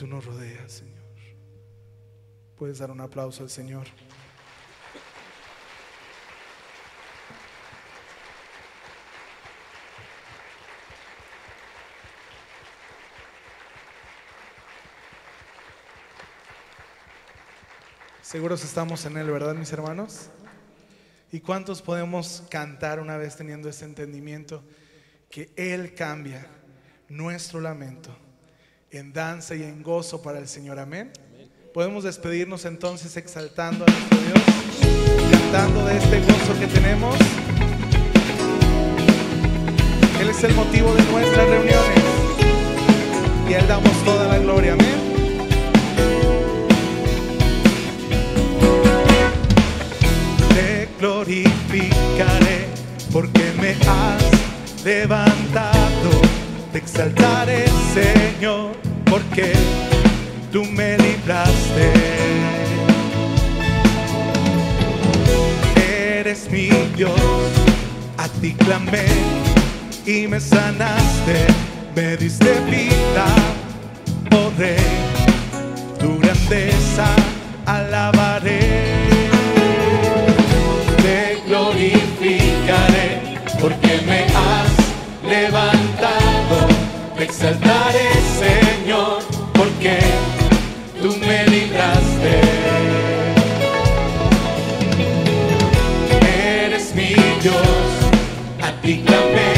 [0.00, 1.04] tú nos rodeas, Señor.
[2.56, 3.86] Puedes dar un aplauso al Señor.
[18.22, 20.30] Seguros estamos en Él, ¿verdad, mis hermanos?
[21.30, 24.64] ¿Y cuántos podemos cantar una vez teniendo ese entendimiento
[25.28, 26.46] que Él cambia
[27.10, 28.29] nuestro lamento
[28.90, 30.78] en danza y en gozo para el Señor.
[30.78, 31.12] Amén.
[31.72, 37.16] Podemos despedirnos entonces exaltando a nuestro Dios, cantando de este gozo que tenemos.
[40.20, 42.04] Él es el motivo de nuestras reuniones
[43.48, 44.72] y Él damos toda la gloria.
[44.72, 44.96] Amén.
[50.54, 52.66] Te glorificaré
[53.12, 55.79] porque me has levantado
[56.82, 57.64] exaltaré,
[57.94, 58.72] Señor,
[59.10, 59.52] porque
[60.52, 61.92] tú me libraste.
[66.20, 67.20] Eres mi Dios,
[68.18, 69.06] a ti clamé
[70.06, 71.46] y me sanaste,
[71.94, 73.26] me diste vida,
[74.30, 74.80] poder,
[75.98, 77.06] tu grandeza
[77.66, 78.59] alabaré.
[87.30, 88.10] exaltaré,
[88.44, 89.22] Señor,
[89.54, 90.00] porque
[91.00, 92.40] tú me libraste.
[96.64, 97.70] Eres mi Dios,
[98.60, 99.52] a ti clamé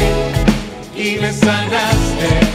[0.95, 2.52] y me sanaste.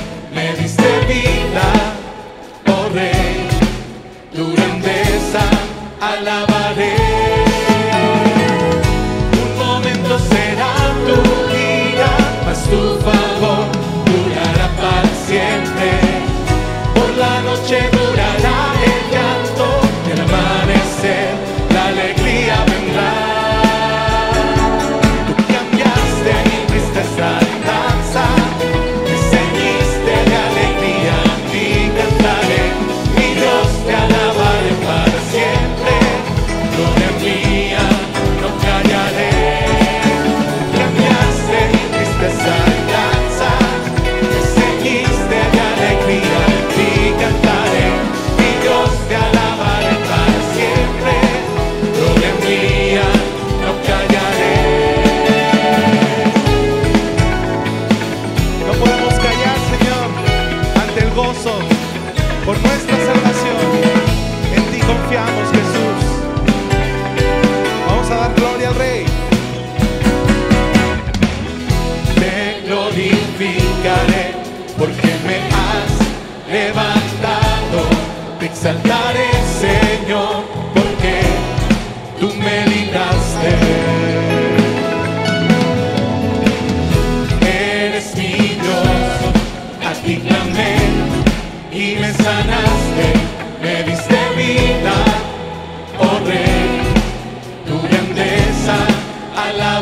[99.52, 99.77] la